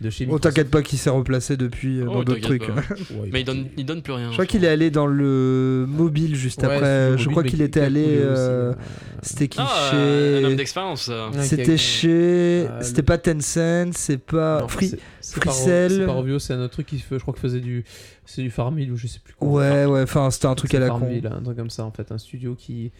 [0.00, 2.66] de chez Oh, t'inquiète pas qu'il s'est replacé depuis euh, Oh, dans d'autres trucs.
[2.66, 2.74] pas.
[3.14, 4.28] Ouais, Mais il donne, il donne plus rien.
[4.28, 7.16] Je crois qu'il est allé dans le mobile juste Ouais, après.
[7.16, 8.04] Je crois qu'il qui- était qui allé.
[8.08, 8.74] euh, euh,
[9.22, 10.38] C'était qui Ah, chez.
[10.38, 11.10] un homme d'expérience.
[11.32, 12.66] qui C'était chez.
[12.68, 14.60] Euh, C'était pas Tencent, c'est pas.
[14.62, 14.88] Non, Free.
[14.88, 15.90] c'est- c'est pas Freecell.
[15.92, 17.84] C'est pas Rovio, c'est un autre truc qui fait, je crois que faisait du,
[18.26, 19.48] c'est du Farmville ou je sais plus quoi.
[19.48, 20.98] Ouais, ouais, enfin, c'était un truc à la con.
[20.98, 22.90] Farmville, un truc comme ça en fait, un studio qui,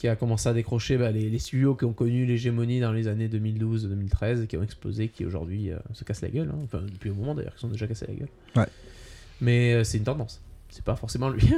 [0.00, 3.06] qui a commencé à décrocher bah, les, les studios qui ont connu l'hégémonie dans les
[3.06, 6.48] années 2012-2013 et qui ont explosé, qui aujourd'hui euh, se cassent la gueule.
[6.50, 6.58] hein.
[6.64, 8.28] Enfin, depuis un moment d'ailleurs, qui sont déjà cassés la gueule.
[8.56, 8.66] Ouais.
[9.42, 10.40] Mais euh, c'est une tendance.
[10.70, 11.46] C'est pas forcément lui.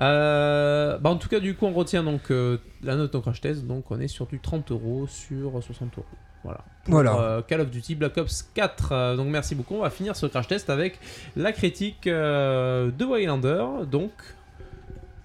[0.00, 3.64] Euh, bah, en tout cas, du coup, on retient donc la note en crash test.
[3.64, 6.06] Donc, on est sur du 30 euros sur 60 euros.
[6.46, 6.64] Voilà.
[6.86, 7.20] Voilà.
[7.20, 8.92] Euh, Call of Duty Black Ops 4.
[8.92, 9.74] Euh, donc merci beaucoup.
[9.74, 10.98] On va finir ce crash test avec
[11.34, 13.64] la critique euh, de Waylander.
[13.90, 14.12] Donc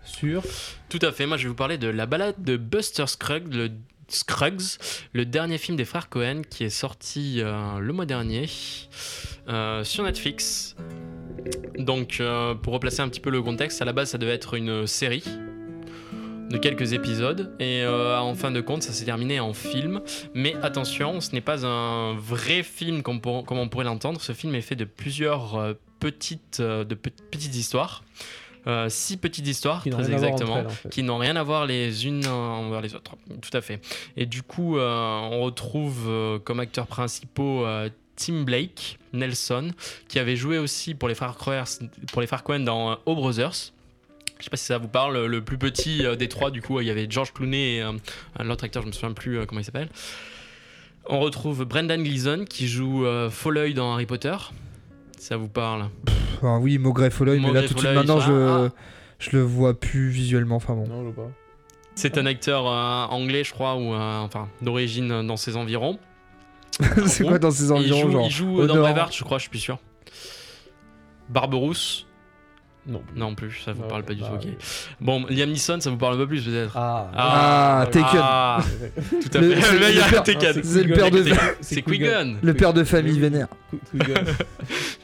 [0.04, 0.44] sur.
[0.90, 3.70] Tout à fait, moi je vais vous parler de la balade de Buster Scruggs, le,
[5.14, 8.50] le dernier film des frères Cohen qui est sorti euh, le mois dernier
[9.48, 10.76] euh, sur Netflix.
[11.78, 14.56] Donc euh, pour replacer un petit peu le contexte, à la base ça devait être
[14.56, 15.24] une série
[16.50, 17.56] de quelques épisodes.
[17.60, 20.02] Et en fin de compte ça s'est terminé en film.
[20.34, 24.20] Mais attention ce n'est pas un vrai film comme, on pourrait l'entendre.
[24.22, 26.62] Ce film est fait de plusieurs petites
[27.56, 28.04] histoires
[28.68, 30.90] Euh, six petites histoires Qui très exactement elles, en fait.
[30.90, 33.16] qui n'ont rien à voir les unes envers les autres.
[33.42, 33.80] Tout à fait.
[34.18, 37.66] Et du coup, euh, on retrouve euh, comme acteurs principaux
[38.16, 39.72] Tim Blake, Nelson,
[40.08, 41.36] qui avait joué aussi pour les frères
[42.12, 43.74] pour les frères dans O Brothers.
[44.38, 46.88] Je sais pas si ça vous parle, le plus petit des trois, du coup, il
[46.88, 49.90] y avait George Clooney et l'autre acteur, je me souviens plus comment il s'appelle.
[51.08, 54.36] On retrouve Brendan Gleeson qui joue Folleuil dans Harry Potter.
[55.22, 55.88] Ça vous parle
[56.38, 58.70] Enfin, oui, Maugrey Folloy, mais là tout de suite maintenant je, ah.
[59.20, 60.56] je le vois plus visuellement.
[60.56, 60.88] Enfin bon.
[60.88, 61.32] Non, je vois pas.
[61.94, 66.00] C'est un acteur euh, anglais, je crois, ou euh, enfin d'origine euh, dans ses environs.
[67.06, 68.78] c'est quoi dans ces il environs joue, genre il joue dans.
[68.78, 69.78] Braveheart, je crois, je suis plus sûr.
[71.30, 72.08] Barberousse
[72.88, 73.04] Non.
[73.16, 74.48] Non plus, ça vous Ouais, parle pas du bah, tout.
[74.48, 74.58] oui.
[75.00, 76.76] Bon, Liam Neeson, ça vous parle un peu plus peut-être.
[76.76, 77.12] Ah.
[77.16, 78.20] Ah, Taken.
[78.24, 78.60] Ah,
[79.22, 79.62] tout à Le- fait.
[79.62, 80.64] c'est Le a Taken.
[80.64, 81.24] c'est le père de-
[81.62, 82.38] C'est- Qui-Gon.
[82.42, 83.48] Le père de famille vénère.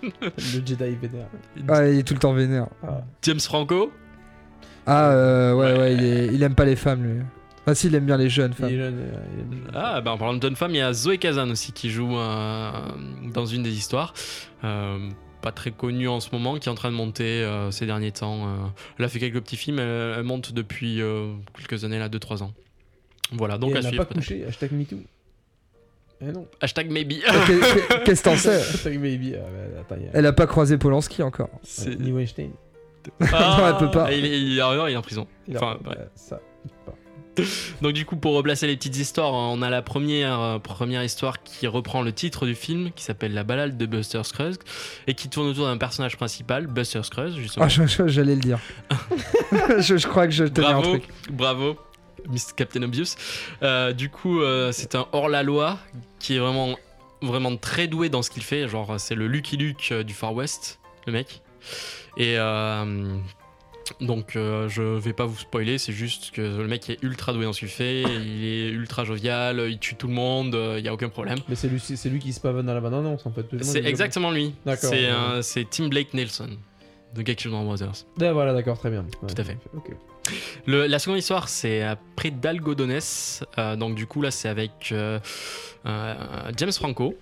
[0.01, 1.27] Le Jedi vénère.
[1.67, 2.67] Ah, il est tout le temps vénère.
[2.83, 3.01] Ah.
[3.21, 3.91] James Franco.
[4.85, 5.79] Ah, euh, ouais, Ouais.
[5.79, 7.21] ouais, il, est- il aime pas les femmes lui.
[7.69, 8.69] Ah, si, il aime bien les jeunes femmes.
[8.69, 8.95] jeune.
[8.99, 9.71] euh, il est jeune.
[9.75, 12.17] Ah, bah en parlant de jeune femme, il y a Zoé Kazan aussi qui joue
[12.17, 12.71] euh,
[13.33, 14.13] dans une des histoires.
[14.63, 15.09] Euh,
[15.47, 18.11] pas très connue en ce moment, qui est en train de monter euh, ces derniers
[18.11, 18.47] temps.
[18.47, 18.55] euh.
[18.99, 22.43] Elle a fait quelques petits films, elle, elle monte depuis euh, quelques années, là, 2-3
[22.43, 22.53] ans.
[23.31, 24.03] Voilà, donc Et à elle suivre.
[24.05, 24.43] pas couché.
[24.45, 24.97] Hashtag MeToo.
[26.21, 26.47] Eh non.
[26.61, 27.13] Hashtag maybe.
[27.47, 29.35] Qu'est- qu'est- Qu'est-ce que t'en sais Hashtag Baby.
[29.35, 31.49] Ah, bah, attends, a- Elle a pas croisé Polanski encore.
[31.99, 32.51] Ni Weinstein.
[33.21, 34.11] Ah, Non, elle peut pas.
[34.11, 34.59] Il est, il est- il
[34.93, 35.27] est en prison.
[35.47, 35.97] Il a Enfin, pas- ouais.
[35.99, 36.39] euh, ça.
[36.65, 36.97] il peut pas.
[37.81, 41.41] Donc du coup, pour replacer les petites histoires, on a la première, euh, première histoire
[41.43, 44.57] qui reprend le titre du film, qui s'appelle La balade de Buster Scruggs,
[45.07, 47.65] et qui tourne autour d'un personnage principal, Buster Scruggs, justement.
[47.65, 48.59] Ah, je- je- j'allais le dire.
[49.79, 51.03] je, je crois que je tenais un bravo, truc.
[51.31, 51.77] bravo,
[52.29, 52.53] Mr.
[52.55, 53.15] Captain Obvious.
[53.63, 55.77] Euh, du coup, euh, c'est un hors-la-loi
[56.19, 56.75] qui est vraiment,
[57.21, 58.67] vraiment très doué dans ce qu'il fait.
[58.67, 61.41] Genre, c'est le Lucky Luke du Far West, le mec.
[62.17, 62.35] Et
[64.01, 67.45] donc, euh, je vais pas vous spoiler, c'est juste que le mec est ultra doué
[67.45, 68.01] dans ce qu'il fait.
[68.03, 71.37] Il est ultra jovial, il tue tout le monde, euh, il y a aucun problème.
[71.49, 73.45] Mais c'est lui, c'est lui qui se pavane dans la bande-annonce en fait.
[73.61, 74.53] C'est exactement lui.
[74.75, 76.49] C'est euh, Tim Blake Nelson
[77.15, 78.05] de Gag Brothers.
[78.21, 79.01] Ah, voilà, d'accord, très bien.
[79.21, 79.57] Ouais, Tout à fait.
[80.65, 82.99] Le- la seconde histoire, c'est après d'Algodones.
[83.57, 85.19] Euh, donc, du coup, là, c'est avec euh,
[85.85, 86.13] euh,
[86.57, 87.15] James Franco.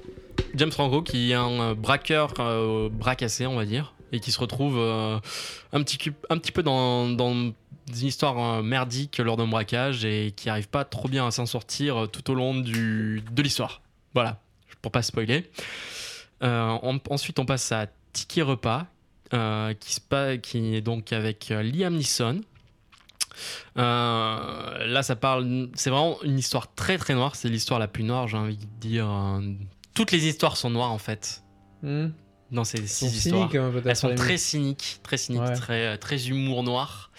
[0.56, 4.40] James Franco, qui est un euh, braqueur euh, bracassé, on va dire, et qui se
[4.40, 5.20] retrouve euh,
[5.74, 5.98] un, petit,
[6.52, 7.54] peu dans, une
[7.88, 12.04] histoire euh, merdique lors d'un braquage et qui arrive pas trop bien à s'en sortir
[12.04, 13.82] euh, tout au long de l'histoire.
[14.14, 14.40] Voilà,
[14.82, 15.50] pour pas spoiler.
[16.42, 18.86] Ensuite, on passe à Tiki Repas,
[19.32, 22.42] qui, est donc avec Liam Neeson.
[23.76, 25.70] Là, ça parle.
[25.74, 27.36] C'est vraiment une histoire très très noire.
[27.36, 29.10] C'est l'histoire la plus noire, j'ai envie de dire.
[29.94, 31.42] Toutes les histoires sont noires en fait
[31.86, 32.08] Hmm.
[32.52, 33.50] Dans ces six histoires.
[33.56, 33.72] hein.
[33.86, 35.56] Elles sont très cyniques, très cyniques, Ouais.
[35.56, 37.12] très, très humour noir.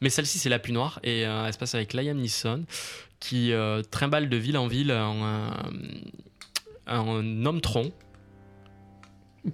[0.00, 0.98] Mais celle-ci, c'est la plus noire.
[1.02, 2.64] Et euh, elle se passe avec Liam Neeson,
[3.20, 5.52] qui euh, trimballe de ville en ville un,
[6.86, 7.90] un homme tronc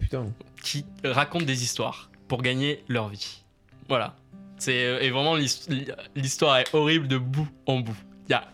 [0.00, 0.26] Putain.
[0.62, 3.42] qui raconte des histoires pour gagner leur vie.
[3.88, 4.16] Voilà.
[4.58, 5.68] C'est euh, et vraiment l'his-
[6.16, 7.96] l'histoire est horrible de bout en bout.
[8.28, 8.48] Il y a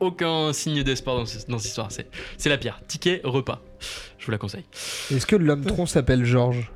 [0.00, 1.92] aucun signe d'espoir dans, ce- dans cette histoire.
[1.92, 2.80] C'est c'est la pire.
[2.88, 3.60] Ticket repas.
[4.18, 4.64] Je vous la conseille.
[5.10, 6.70] Est-ce que l'homme tronc s'appelle Georges?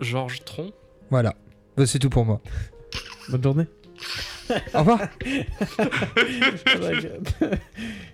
[0.00, 0.72] Georges Tron?
[1.10, 1.34] Voilà.
[1.76, 2.40] Bah, c'est tout pour moi.
[3.28, 3.66] Bonne journée.
[4.74, 5.00] Au revoir.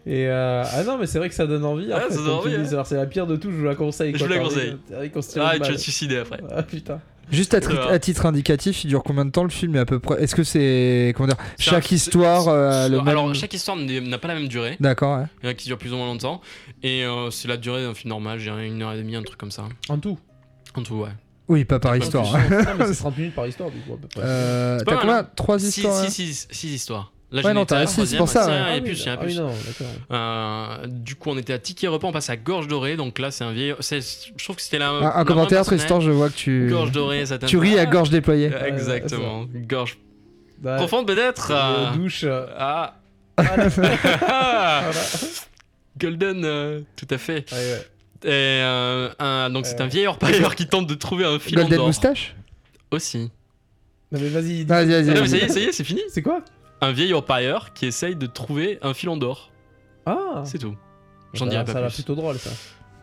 [0.06, 1.86] Et euh, ah non mais c'est vrai que ça donne envie.
[1.88, 2.64] fait, ça donne envie, hein.
[2.70, 4.14] Alors c'est la pire de tout, je vous la conseille.
[4.16, 4.76] Je vous la conseille.
[4.92, 6.40] Ah, tu vas te suicider après.
[6.50, 7.00] Ah putain.
[7.30, 7.90] Juste à, tri- Alors.
[7.90, 10.34] à titre indicatif, il dure combien de temps le film et à peu près Est-ce
[10.34, 14.18] que c'est comment dire C'est chaque un- histoire euh, le même Alors, chaque histoire n'a
[14.18, 14.76] pas la même durée.
[14.80, 15.18] D'accord.
[15.18, 15.24] ouais.
[15.42, 16.40] Il y en a qui durent plus ou moins longtemps.
[16.82, 19.38] Et euh, c'est la durée d'un film normal, dirais une heure et demie, un truc
[19.38, 19.64] comme ça.
[19.88, 20.18] En tout.
[20.74, 21.10] En tout, ouais.
[21.48, 22.34] Oui, pas par histoire.
[22.36, 22.42] hein.
[22.78, 24.20] Mais c'est 30 minutes par histoire du coup à peu près.
[24.24, 25.16] Euh, T'as mal, combien?
[25.18, 25.28] Hein.
[25.36, 26.00] Trois Six, histoires.
[26.02, 26.08] hein?
[26.08, 27.12] six, six- six histoires.
[27.32, 28.26] Là, Ouais, non, t'as c'est pour troisième.
[28.26, 28.54] ça, Ah, ouais.
[28.92, 29.54] Y a Ah plus, oui, ah non.
[30.10, 32.96] Euh, du coup, on était à Ticket Repas, on passe à Gorge Dorée.
[32.96, 33.74] Donc là, c'est un vieil.
[33.80, 34.90] Je trouve que c'était la.
[34.90, 38.10] Un, un commentaire, Tristan, je vois que tu Gorge Dorée, ça tu ris à gorge
[38.10, 38.50] déployée.
[38.52, 39.46] Euh, Exactement.
[39.66, 39.96] Gorge
[40.58, 41.50] Bah, profonde peut-être.
[41.52, 42.24] euh, euh, douche.
[42.24, 42.96] euh, Ah.
[45.98, 47.50] Golden, euh, tout à fait.
[47.52, 47.86] Ouais, ouais.
[48.24, 49.84] Et, euh, un- donc c'est Euh.
[49.84, 51.86] un vieil orpailleur qui tente de trouver un filon Golden d'or.
[51.88, 52.34] Moustache?
[52.90, 53.30] Aussi.
[54.10, 54.64] Non mais vas-y.
[54.64, 55.28] Vas-y, vas-y, non, mais vas-y.
[55.30, 56.02] ça y est, ça y est, c'est fini.
[56.10, 56.40] C'est quoi?
[56.82, 59.50] Un vieil orpailleur qui essaye de trouver un filon d'or.
[60.04, 60.76] Ah C'est tout.
[61.32, 62.02] J'en Ça- dirai Ça pas a l'air plus.
[62.02, 62.50] plutôt drôle ça.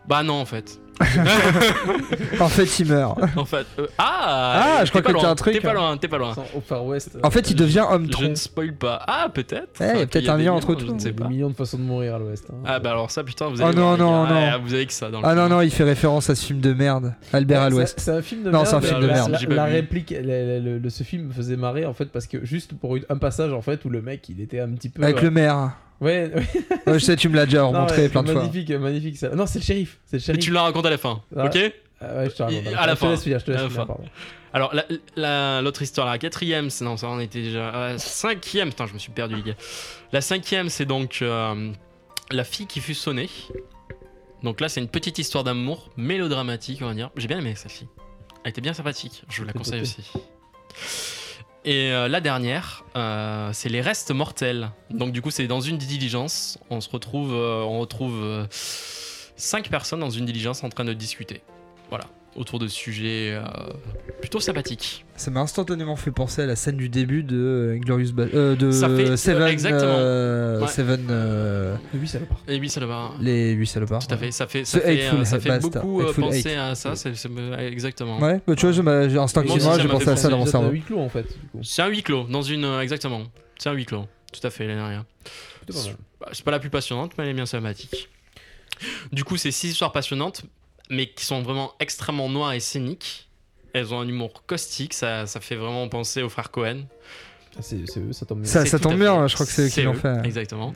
[0.08, 0.80] Bah non, en fait.
[2.42, 3.18] En fait, il meurt.
[3.38, 3.66] en fait.
[3.80, 5.74] euh, ah Ah, je crois que t'as un truc, T'es pas hein.
[5.74, 6.34] loin, t'es pas loin.
[6.56, 7.12] Au Far West.
[7.16, 8.30] euh, En fait, il devient homme Je tronc.
[8.30, 9.02] ne spoil pas.
[9.08, 9.82] Ah, peut-être.
[9.82, 10.94] Eh, il y a Enfin, peut-être un des lien entre Je tout.
[10.94, 11.28] ne sais des pas.
[11.30, 12.48] millions de façons de mourir à l'Ouest.
[12.52, 12.56] hein.
[12.66, 14.34] Ah bah alors ça putain vous Oh allez non, non, non.
[14.36, 15.54] Ouais, vous avez que ça dans le Ah non, film.
[15.56, 17.14] non, il fait référence à ce film de merde.
[17.34, 18.00] Albert à l'Ouest.
[18.00, 18.68] c'est- un film de Non, merde.
[18.68, 19.38] c'est un film de merde.
[19.50, 23.54] La, réplique, ce film me faisait marrer en fait parce que juste pour un passage
[23.54, 25.02] en fait où le mec il était un petit peu.
[25.04, 25.72] Avec euh, le maire.
[26.02, 26.44] Ouais, ouais.
[26.88, 28.42] Ouais, je sais, tu me l'as déjà Non, remontré ouais, plein de fois.
[28.42, 29.30] magnifique, magnifique ça.
[29.30, 30.00] Non, c'est le shérif.
[30.06, 31.46] C'est le Mais tu l'as raconté à la fin, Ah.
[31.46, 31.58] ok?
[32.02, 32.68] Ah ouais, je te raconte.
[32.68, 33.10] À la je te fin.
[33.12, 33.86] laisse finir, je te laisse la finir, fin.
[33.88, 34.04] pardon.
[34.54, 34.86] Alors la-
[35.16, 38.70] la- l'autre histoire, la quatrième, non ça on était déjà euh, cinquième.
[38.70, 39.56] Putain je me suis perdu les gars.
[40.14, 41.72] La cinquième c'est donc euh,
[42.32, 43.30] la fille qui fut sonnée.
[44.42, 47.12] Donc là c'est une petite histoire d'amour mélodramatique on va dire.
[47.18, 47.86] J'ai bien aimé celle-ci.
[48.44, 49.24] Elle était bien sympathique.
[49.30, 50.02] Je vous la conseille aussi.
[51.66, 54.72] Et euh, la dernière, euh, c'est les restes mortels.
[54.90, 56.58] Donc du coup, c'est dans une diligence.
[56.70, 61.42] On se retrouve, euh, on retrouve cinq personnes dans une diligence en train de discuter.
[61.90, 62.06] Voilà,
[62.40, 63.44] autour de sujets euh,
[64.22, 65.06] plutôt sympathiques.
[65.16, 68.56] Ça m'a instantanément fait penser à la scène du début de euh, Inglorious Ba- euh,
[68.56, 69.48] de Ça fait- Seven.
[69.50, 69.82] exactement.
[69.98, 70.68] euh, Ouais.
[70.68, 71.08] Seven.
[71.12, 72.38] euh, Oui, ça va pas.
[72.48, 73.12] Et oui, ça le va.
[73.20, 74.08] les 8 salopards.
[74.08, 74.32] Tout à fait.
[74.32, 75.84] Ça fait, ça The fait, Hateful ça fait Bastard.
[75.86, 76.58] beaucoup penser Eight.
[76.58, 76.96] à ça.
[76.96, 77.30] c'est- c'est-
[77.60, 78.20] exactement.
[78.20, 78.72] Ouais, bah, tu vois,
[79.08, 80.74] j'ai- instinctivement, j'ai pensé à ça dans mon Vous êtes à cerveau.
[80.74, 81.26] huis clos en fait.
[81.62, 83.24] C'est un huis clos dans une euh, exactement.
[83.58, 84.06] C'est un huis clos.
[84.32, 85.04] Tout à fait, l'année dernière.
[85.68, 88.08] Bah, c'est pas la plus passionnante, mais elle est bien sympathique.
[89.12, 90.44] Du coup, c'est six histoires passionnantes,
[90.90, 93.30] mais qui sont vraiment extrêmement noires et scéniques.
[93.74, 96.86] Elles ont un humour caustique, ça, ça fait vraiment penser aux frères Cohen.
[97.58, 98.50] Ah, C'est eux, ça tombe bien.
[98.50, 100.22] Ça, ça tombe bien, je crois que c'est eux qui l'ont fait.
[100.26, 100.74] Exactement.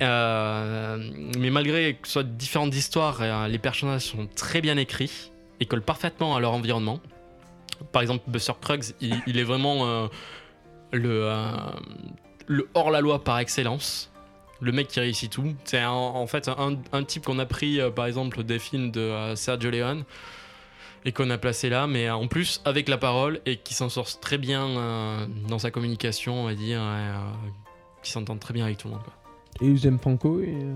[0.00, 0.96] Euh,
[1.36, 5.66] mais malgré que ce soit différentes histoires, euh, les personnages sont très bien écrits et
[5.66, 7.00] collent parfaitement à leur environnement.
[7.90, 10.06] Par exemple, Buster Scruggs, il, il est vraiment euh,
[10.92, 11.50] le, euh,
[12.46, 14.12] le hors-la-loi par excellence.
[14.60, 15.54] Le mec qui réussit tout.
[15.64, 19.00] C'est en, fait un, un type qu'on a pris, euh, par exemple, des films de
[19.00, 20.04] euh, Sergio Leone
[21.04, 24.08] et qu'on a placé là, mais en plus avec la parole et qui s'en sort
[24.20, 27.12] très bien euh, dans sa communication, on va dire, euh,
[28.02, 29.02] qui s'entend très bien avec tout le monde.
[29.04, 29.12] quoi.
[29.60, 30.74] Et James Franco et, euh,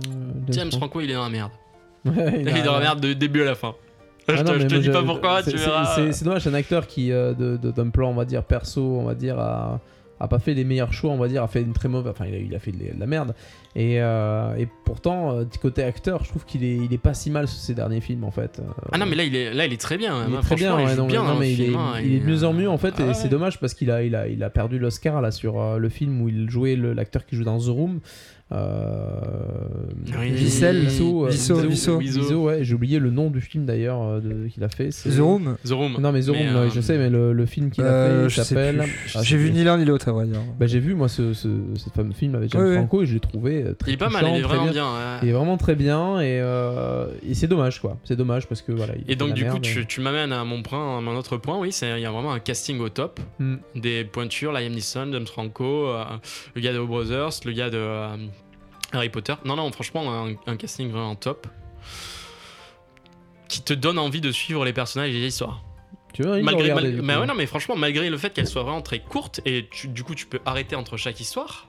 [0.51, 1.53] James Franco, il est dans la merde.
[2.05, 3.75] Ouais, Il est dans la merde de début à la fin.
[4.29, 5.95] Ah je te, je dis pas pourquoi, c'est- tu verras.
[5.97, 9.15] C'est c'est dommage, un acteur qui, euh, d'un plan, on va dire, perso, on va
[9.15, 9.81] dire, a,
[10.23, 12.13] a pas fait les meilleurs choix, on va dire, a fait une très mauvaise.
[12.13, 13.35] Enfin, il a, il a fait de la merde.
[13.75, 17.15] Et, euh, et pourtant, euh, du côté acteur, je trouve qu'il est, il est pas
[17.15, 18.61] si mal sur ses derniers films, en fait.
[18.61, 20.27] Euh, Ah non, mais là, il est, là, il est très bien.
[20.29, 22.79] il est hein, très bien, il est, hein, de et, mieux en euh, mieux en
[22.79, 23.15] fait, ah et ouais.
[23.15, 25.89] c'est dommage parce qu'il a, il a, il a perdu l'Oscar là sur euh, le
[25.89, 28.01] film où il jouait l'acteur qui joue dans The Room.
[28.53, 29.21] Euh,
[30.19, 30.31] Oui.
[30.31, 31.99] Vissel, Visso, euh, Visso, Visso.
[31.99, 34.91] Visso, ouais, j'ai oublié le nom du film d'ailleurs euh, qu'il a fait.
[34.91, 35.97] The Room The Room.
[36.01, 38.29] Non mais The Room, Mais, non, je sais, mais le, le film qu'il a Euh,
[38.29, 38.85] fait, s'appelle.
[39.15, 40.41] Ah, J'ai vu ni l'un ni l'autre, à vrai dire.
[40.59, 42.75] Bah, j'ai vu moi ce, ce, ce fameux film avec James.
[42.75, 44.73] Franco et je l'ai trouvé très Il est pas mal, il est vraiment bien.
[44.73, 44.85] bien.
[44.87, 45.19] ouais.
[45.23, 47.97] Il est vraiment très bien et, euh, et c'est dommage quoi.
[48.05, 48.95] C'est dommage parce que voilà.
[49.09, 51.59] Et donc, du coup, tu, tu m'amènes à mon point, à mon autre point.
[51.59, 53.21] Oui, c'est il y a vraiment un casting au top.
[53.39, 53.57] Hmm.
[53.77, 56.05] Des pointures, Liam Neeson, James Franco, euh,
[56.55, 58.09] le gars de O Brothers, le gars de euh,
[58.93, 59.35] Harry Potter.
[59.45, 61.47] Non, non, franchement, un, un casting vraiment top.
[63.49, 65.63] Qui te donne envie de suivre les personnages et les histoires.
[66.15, 68.63] Tu vois, il malgré, mal- mais ouais, non, mais franchement, malgré le fait qu'elle soit
[68.63, 71.69] vraiment très courte et tu- du coup tu peux arrêter entre chaque histoire,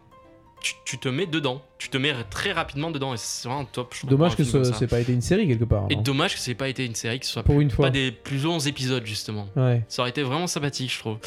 [0.62, 1.62] tu, tu te mets dedans.
[1.78, 3.94] Tu te mets très rapidement dedans et c'est vraiment top.
[4.00, 5.86] je Dommage que ce c'est pas été une série quelque part.
[5.90, 7.86] Et dommage que c'est pas été une série qui soit Pour une fois.
[7.86, 9.48] pas des plus longs épisodes justement.
[9.58, 9.82] Ouais.
[9.90, 11.18] Ça aurait été vraiment sympathique, je trouve.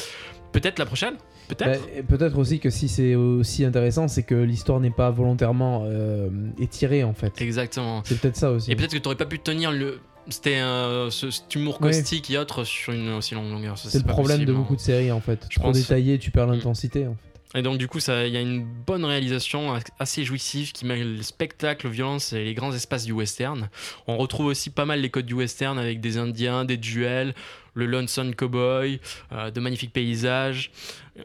[0.53, 1.17] Peut-être la prochaine
[1.49, 5.83] Peut-être et Peut-être aussi que si c'est aussi intéressant, c'est que l'histoire n'est pas volontairement
[5.87, 6.29] euh,
[6.59, 7.41] étirée en fait.
[7.41, 8.03] Exactement.
[8.05, 8.71] C'est peut-être ça aussi.
[8.73, 10.01] Et peut-être que t'aurais pas pu tenir le.
[10.29, 11.93] C'était un- ce, cet humour Ouais.
[11.93, 13.79] caustique et autres sur une aussi longue longueur.
[13.79, 14.61] C'est le pas problème possible, de hein.
[14.61, 15.47] beaucoup de séries en fait.
[15.49, 15.77] Je Trop pense.
[15.77, 16.53] détaillé, tu perds Mm.
[16.53, 17.07] l'intensité.
[17.07, 17.26] en fait.
[17.57, 21.23] Et donc du coup, il y a une bonne réalisation assez jouissive qui mêle le
[21.23, 23.71] spectacle, violence et les grands espaces du western.
[24.07, 27.35] On retrouve aussi pas mal les codes du western avec des indiens, des duels,
[27.73, 29.01] le lonesome cowboy,
[29.33, 30.71] euh, de magnifiques paysages,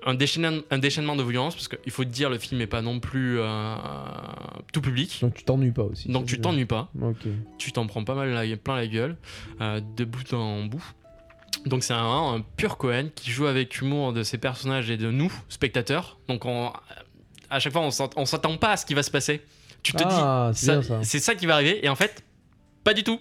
[0.05, 2.81] un déchaînement, un déchaînement de violence parce qu'il faut te dire le film n'est pas
[2.81, 3.75] non plus euh,
[4.71, 5.19] tout public.
[5.21, 6.07] Donc tu t'ennuies pas aussi.
[6.07, 6.89] Donc tu t'ennuies pas.
[7.57, 9.17] tu t'en prends pas mal la, plein la gueule,
[9.59, 10.83] euh, de bout en bout.
[11.65, 15.11] Donc c'est un, un pur Cohen qui joue avec humour de ses personnages et de
[15.11, 16.17] nous, spectateurs.
[16.27, 16.71] Donc on,
[17.49, 19.41] à chaque fois, on s'att- on s'attend pas à ce qui va se passer.
[19.83, 20.99] Tu te Ah, dis, c'est bien ça.
[21.03, 22.23] c'est ça qui va arriver, et en fait,
[22.83, 23.19] pas du tout.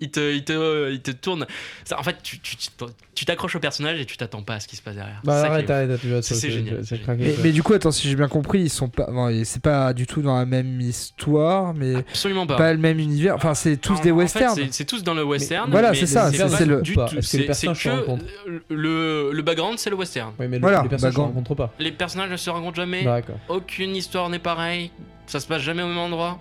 [0.00, 1.46] Il te, il te, il te tourne.
[1.84, 2.68] Ça, en fait, tu tu- tu-
[3.14, 5.22] tu t'accroches au personnage et tu t'attends pas à ce qui se passe derrière.
[5.24, 7.00] Bah ça arrête, arrête, tu vas C'est- c'est génial, c'est.
[7.08, 9.06] Mais, mais du coup, attends, si j'ai bien compris, ils sont pas.
[9.10, 12.56] bon, c'est pas du tout dans la même histoire, mais Absolument pas.
[12.56, 13.34] pas le même univers.
[13.36, 14.54] Enfin, c'est tous En- des en fait, westerns.
[14.56, 15.70] c'est- c'est tous dans le western.
[15.70, 17.00] voilà, mais c'est ça, c'est- le- du tout.
[17.00, 18.24] Est-ce que les C'est c'est personnages se que rencontrent
[18.68, 20.32] le, le background, c'est le western.
[20.38, 21.72] Oui, mais Voilà, les personnages se rencontrent pas.
[21.78, 23.04] Les personnages ne se rencontrent jamais.
[23.04, 23.38] D'accord.
[23.48, 24.90] Aucune histoire n'est pareille.
[25.26, 26.38] Ça se passe jamais au même endroit.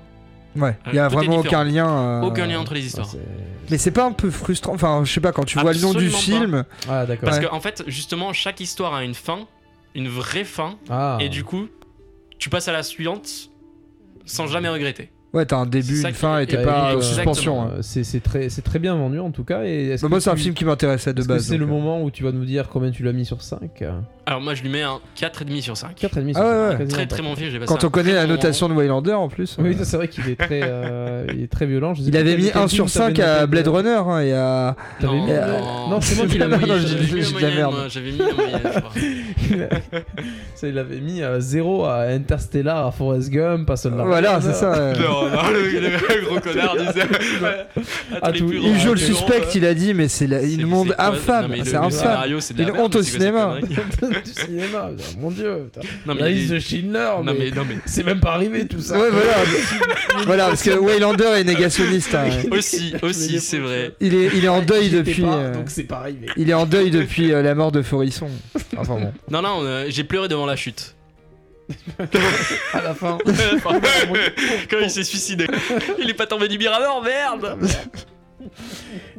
[0.56, 1.88] Ouais, il y a Tout est vraiment aucun lien.
[1.88, 3.08] euh, Aucun lien entre les histoires.
[3.10, 3.20] c'est-
[3.70, 5.94] Mais c'est pas un peu frustrant Enfin, je sais pas, quand tu vois le nom
[5.94, 6.64] du film.
[6.90, 7.26] Ah, d'accord.
[7.30, 7.46] Parce Ouais.
[7.48, 9.40] qu'en en fait, justement, chaque histoire a une fin,
[9.96, 11.18] une vraie fin, Ah.
[11.20, 11.68] et du coup,
[12.38, 13.50] tu passes à la suivante
[14.26, 15.10] sans jamais regretter.
[15.36, 17.62] Ouais, t'as un début, une fin et t'es pas en suspension.
[17.62, 17.70] hein.
[17.82, 19.64] C'est très, très bien vendu en tout cas.
[19.66, 21.46] Et est-ce Bah, que moi, c'est un film qui m'intéressait de base.
[21.46, 21.68] C'est le euh.
[21.68, 23.84] moment où tu vas nous dire combien tu l'as mis sur 5
[24.26, 25.90] Alors moi, je lui mets un 4,5 sur 5.
[26.00, 26.40] 4,5 sur Ah ouais, 5.
[26.40, 26.78] ouais.
[26.78, 27.16] quasiment Très pas.
[27.16, 29.58] très bon film, Quand on connaît la notation de Waylander en plus.
[29.60, 31.94] Oui, euh, c'est vrai qu'il est très, euh, très violent.
[32.00, 34.76] Il avait mis quel 1 film sur t'avais 5 à Blade Runner hein, et à.
[35.00, 36.66] T'avais Non, mis- non, c'est moi qui l'avais mis.
[36.66, 38.60] non, J'avais j'ai- mis la moyenne.
[40.56, 44.04] Ça, il avait mis 0 à Interstellar, à Forrest Gump, à Soldat.
[44.06, 44.94] Voilà, c'est ça.
[45.26, 45.36] Ouais.
[45.36, 45.70] Non, non, le,
[46.22, 47.08] le gros connard disait.
[48.22, 51.54] Ah, tout- Il joue le suspect suspect, il a dit, mais c'est une monde infâme.
[51.64, 52.30] C'est infâme.
[52.58, 53.58] Une honte au cinéma.
[53.62, 55.70] du cinéma, mon dieu.
[55.74, 55.88] putain.
[56.06, 58.04] Non, mais La il y a liste de Schindler, Non, mais, mais, non, mais c'est
[58.06, 58.98] même pas arrivé tout ça.
[59.00, 59.34] Ouais, voilà.
[60.26, 62.16] voilà, parce que Waylander est négationniste.
[62.16, 62.30] hein.
[62.52, 63.94] aussi, aussi, c'est vrai.
[64.00, 65.22] Il est, il est en deuil depuis.
[65.24, 66.28] pas, euh, Donc c'est pas arrivé.
[66.38, 68.30] Il est en deuil depuis euh, la mort de Forisson.
[68.78, 69.12] Enfin bon.
[69.30, 70.95] Non, non, euh, j'ai pleuré devant la chute.
[72.74, 73.18] À la fin.
[74.70, 75.48] Quand il s'est suicidé.
[76.00, 77.58] Il est pas tombé du mirador, merde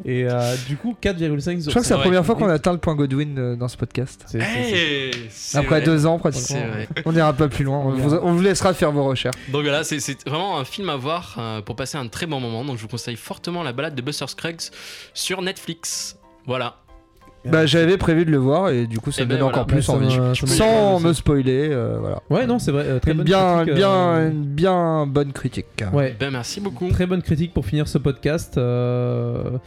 [0.05, 2.79] Et euh, du coup, 4,5 Je crois que c'est la première fois qu'on atteint le
[2.79, 4.23] point Godwin euh, dans ce podcast.
[4.29, 5.85] C'est- c'est- c'est- Hey, c'est Après vrai.
[5.85, 6.59] deux ans, pratiquement.
[6.61, 6.89] C'est vrai.
[7.05, 7.79] On n'ira pas plus loin.
[7.79, 9.35] On vous, on vous laissera faire vos recherches.
[9.49, 12.39] Donc voilà, c'est- c'est vraiment un film à voir euh, pour passer un très bon
[12.39, 12.65] moment.
[12.65, 14.71] Donc je vous conseille fortement la balade de Buster Scruggs
[15.13, 16.17] sur Netflix.
[16.47, 16.77] Voilà.
[17.51, 19.67] Bah, j'avais prévu de le voir et du coup, ça Eh me ben donne encore
[19.67, 20.15] plus Ça envie.
[20.47, 22.23] Sans me spoiler, euh, voilà.
[22.31, 22.85] Ouais, non, c'est vrai.
[22.87, 25.67] euh, très bien, critique, bien, euh, une bien bonne critique.
[25.93, 26.89] Ouais, Ben merci beaucoup.
[26.89, 28.59] très bonne critique pour finir ce podcast.
[28.59, 29.59] euh,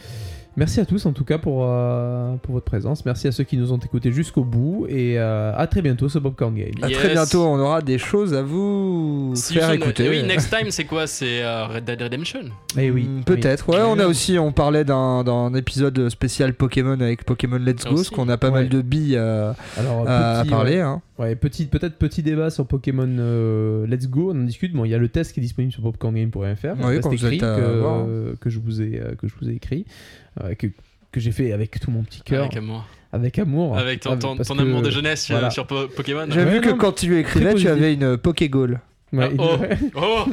[0.57, 3.05] Merci à tous en tout cas pour, euh, pour votre présence.
[3.05, 4.87] Merci à ceux qui nous ont écoutés jusqu'au bout.
[4.89, 6.71] Et euh, à très bientôt sur Popcorn Game.
[6.81, 6.97] À Yes.
[6.97, 10.09] très bientôt, on aura des choses à vous Si faire écouter.
[10.09, 11.07] Oui, next time, c'est quoi?
[11.07, 12.41] C'est euh, Red Dead Redemption.
[12.77, 13.03] Eh oui.
[13.05, 17.57] Hmm, Peut-être, ouais, on a aussi, on parlait d'un d'un épisode spécial Pokémon avec Pokémon
[17.57, 18.53] Let's Go, parce qu'on a pas Ouais.
[18.61, 20.75] mal de billes à, Alors, à petit, parler.
[20.75, 20.81] ouais.
[20.81, 21.01] hein.
[21.19, 24.73] Ouais, petit, peut-être petit débat sur Pokémon euh, Let's Go, on en discute.
[24.73, 26.47] Bon, il y a le test qui est disponible sur popcorngame.fr, un
[26.87, 28.05] Oui, test quand vous écrit êtes à que, voir.
[28.39, 30.18] que je vous ai, euh, que je vous ai écrit, euh,
[30.57, 30.67] que,
[31.11, 32.85] que j'ai fait avec tout mon petit cœur, Avec amour.
[33.11, 33.77] avec amour.
[33.77, 35.49] Avec ton, ton, parce ton que- amour de jeunesse sur- voilà.
[35.49, 36.25] sur Po- Pokémon.
[36.29, 38.81] J'ai vu que quand tu lui écrivais, tu avais une Pokégall.
[39.11, 39.57] Ouais, Ah, oh.
[39.97, 40.25] Oh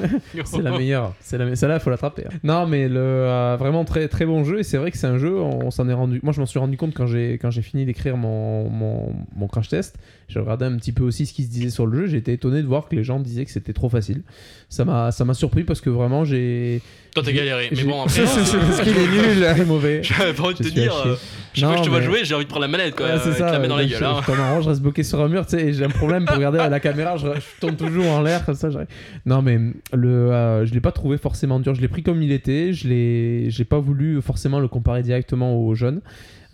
[0.45, 1.15] c'est la meilleure.
[1.21, 2.25] C'est la Celle-là, il faut l'attraper.
[2.27, 2.37] hein.
[2.45, 4.59] Non, mais le euh, vraiment très très bon jeu.
[4.59, 5.35] Et c'est vrai que c'est un jeu.
[5.41, 6.21] On, s'en est rendu.
[6.23, 9.49] Moi, je m'en suis rendu compte quand j'ai quand j'ai fini d'écrire mon, mon mon
[9.49, 9.97] crash test.
[10.29, 12.15] J'ai regardé un petit peu aussi ce qui se disait sur le jeu.
[12.15, 14.21] Été étonné de voir que les gens disaient que c'était trop facile.
[14.69, 16.83] Ça m'a ça m'a surpris parce que vraiment j'ai.
[17.17, 17.71] Toi, t'as galéré.
[17.75, 18.27] Mais bon, après.
[18.27, 19.41] C'est parce qu'il est nul.
[19.55, 20.03] très mauvais.
[20.03, 20.93] J'avais pas envie de Je te dire.
[21.07, 22.95] euh, fois Non, que je te vois mais- jouer, j'ai envie de prendre la manette,
[22.95, 23.07] quoi.
[23.07, 23.47] Ouais, c'est ça.
[23.49, 23.99] avec la main dans la gueule.
[23.99, 24.21] je, hein.
[24.27, 26.69] je, je reste bloqué sur un mur, tu sais, j'ai un problème pour regarder à
[26.69, 28.69] la caméra, je, je tourne toujours en l'air comme ça.
[28.69, 28.89] j'arrive.
[29.25, 29.59] Non, mais
[29.95, 31.75] le, euh, je l'ai pas trouvé forcément dur.
[31.75, 32.75] Je l'ai pris comme il était.
[32.75, 36.03] Je l'ai, j'ai pas voulu forcément le comparer directement aux jeunes.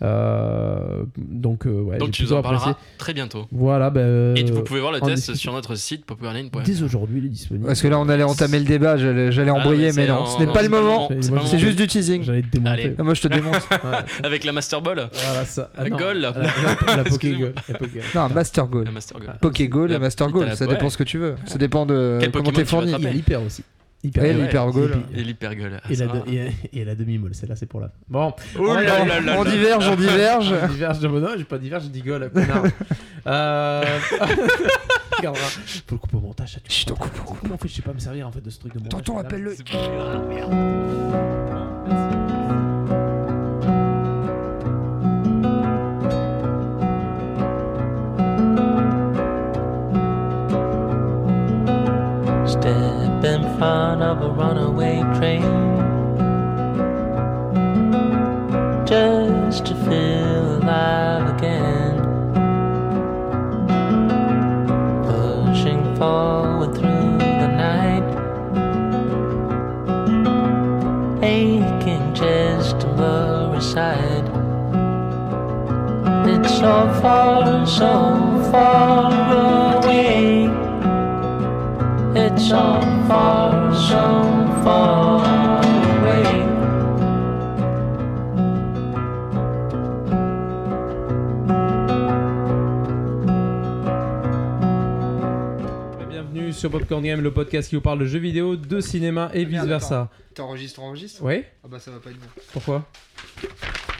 [0.03, 2.57] Euh, donc, euh, ouais, Donc tu nous en apprécié.
[2.59, 3.45] parleras très bientôt.
[3.51, 4.35] Voilà, ben.
[4.35, 6.63] Et vous pouvez voir le test sur notre site popularline.fr.
[6.63, 7.65] Dès aujourd'hui, il est disponible.
[7.67, 10.39] Parce que là, on allait entamer le débat, j'allais Ah, embrayer, mais non, en- ce
[10.39, 11.09] n'est pas le pas le moment.
[11.45, 12.23] C'est juste du teasing.
[12.23, 12.71] J'allais te démonter.
[12.83, 12.95] Allez.
[12.97, 13.53] Ah, Moi, je te démonte.
[13.71, 13.77] Ouais.
[14.23, 15.09] Avec la Master Ball.
[15.13, 15.69] Voilà ça.
[15.77, 16.17] Ah, La non, Goal.
[16.17, 16.33] La,
[16.97, 17.53] la, Pokégol.
[18.15, 18.85] Non, Master Goal.
[18.85, 19.17] La Master
[19.69, 19.89] Goal.
[19.89, 21.35] La et Master Goal, ça dépend ce que tu veux.
[21.45, 22.91] Ça dépend de Quel comment t'es fourni.
[22.97, 23.63] Il y a l'hyper aussi.
[24.03, 24.23] Hyper.
[24.23, 24.91] Ouais, goal.
[25.15, 25.79] Et l'hyper gueule.
[25.89, 27.89] Et la, et, et la demi-molle, celle-là c'est pour la.
[28.09, 30.53] Bon, Oh là là là On diverge, on diverge.
[30.61, 32.63] Ah, diverge, de- non, j'ai pas diverge, j'ai dit gueule, connard.
[33.27, 33.81] euh...
[35.17, 35.45] Regardera.
[35.45, 36.53] Faut le couper au montage.
[36.53, 37.39] ça, tu Chut, on coupe, on coupe.
[37.41, 39.03] Comment on fait Je sais pas me servir en fait de ce truc de montage.
[39.03, 39.55] Tonton, appelle-le.
[54.01, 55.41] Of a runaway train
[58.85, 61.95] just to feel alive again.
[65.05, 68.07] Pushing forward through the night,
[71.23, 74.27] aching chest and blurry side.
[76.27, 80.32] It's so far, so far away.
[95.99, 99.29] Bah, bienvenue sur Popcorn Game, le podcast qui vous parle de jeux vidéo, de cinéma
[99.33, 100.09] et ah, vice versa.
[100.33, 101.43] T'enregistres, t'enregistres Oui.
[101.63, 102.41] Ah bah ça va pas être bon.
[102.51, 102.85] Pourquoi?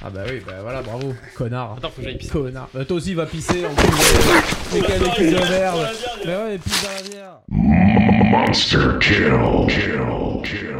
[0.05, 1.13] Ah bah oui, bah voilà, bravo.
[1.35, 1.75] Connard.
[1.77, 2.31] Attends, faut que j'aille pisser.
[2.31, 2.67] Connard.
[2.73, 3.87] Bah toi aussi va pisser en plus.
[3.87, 5.87] de- Mais quel équipe de merde.
[6.25, 7.39] Mais ouais, pisse dans la bière.
[7.49, 9.31] Monster kill.
[9.69, 10.01] Kill.
[10.43, 10.75] Kill.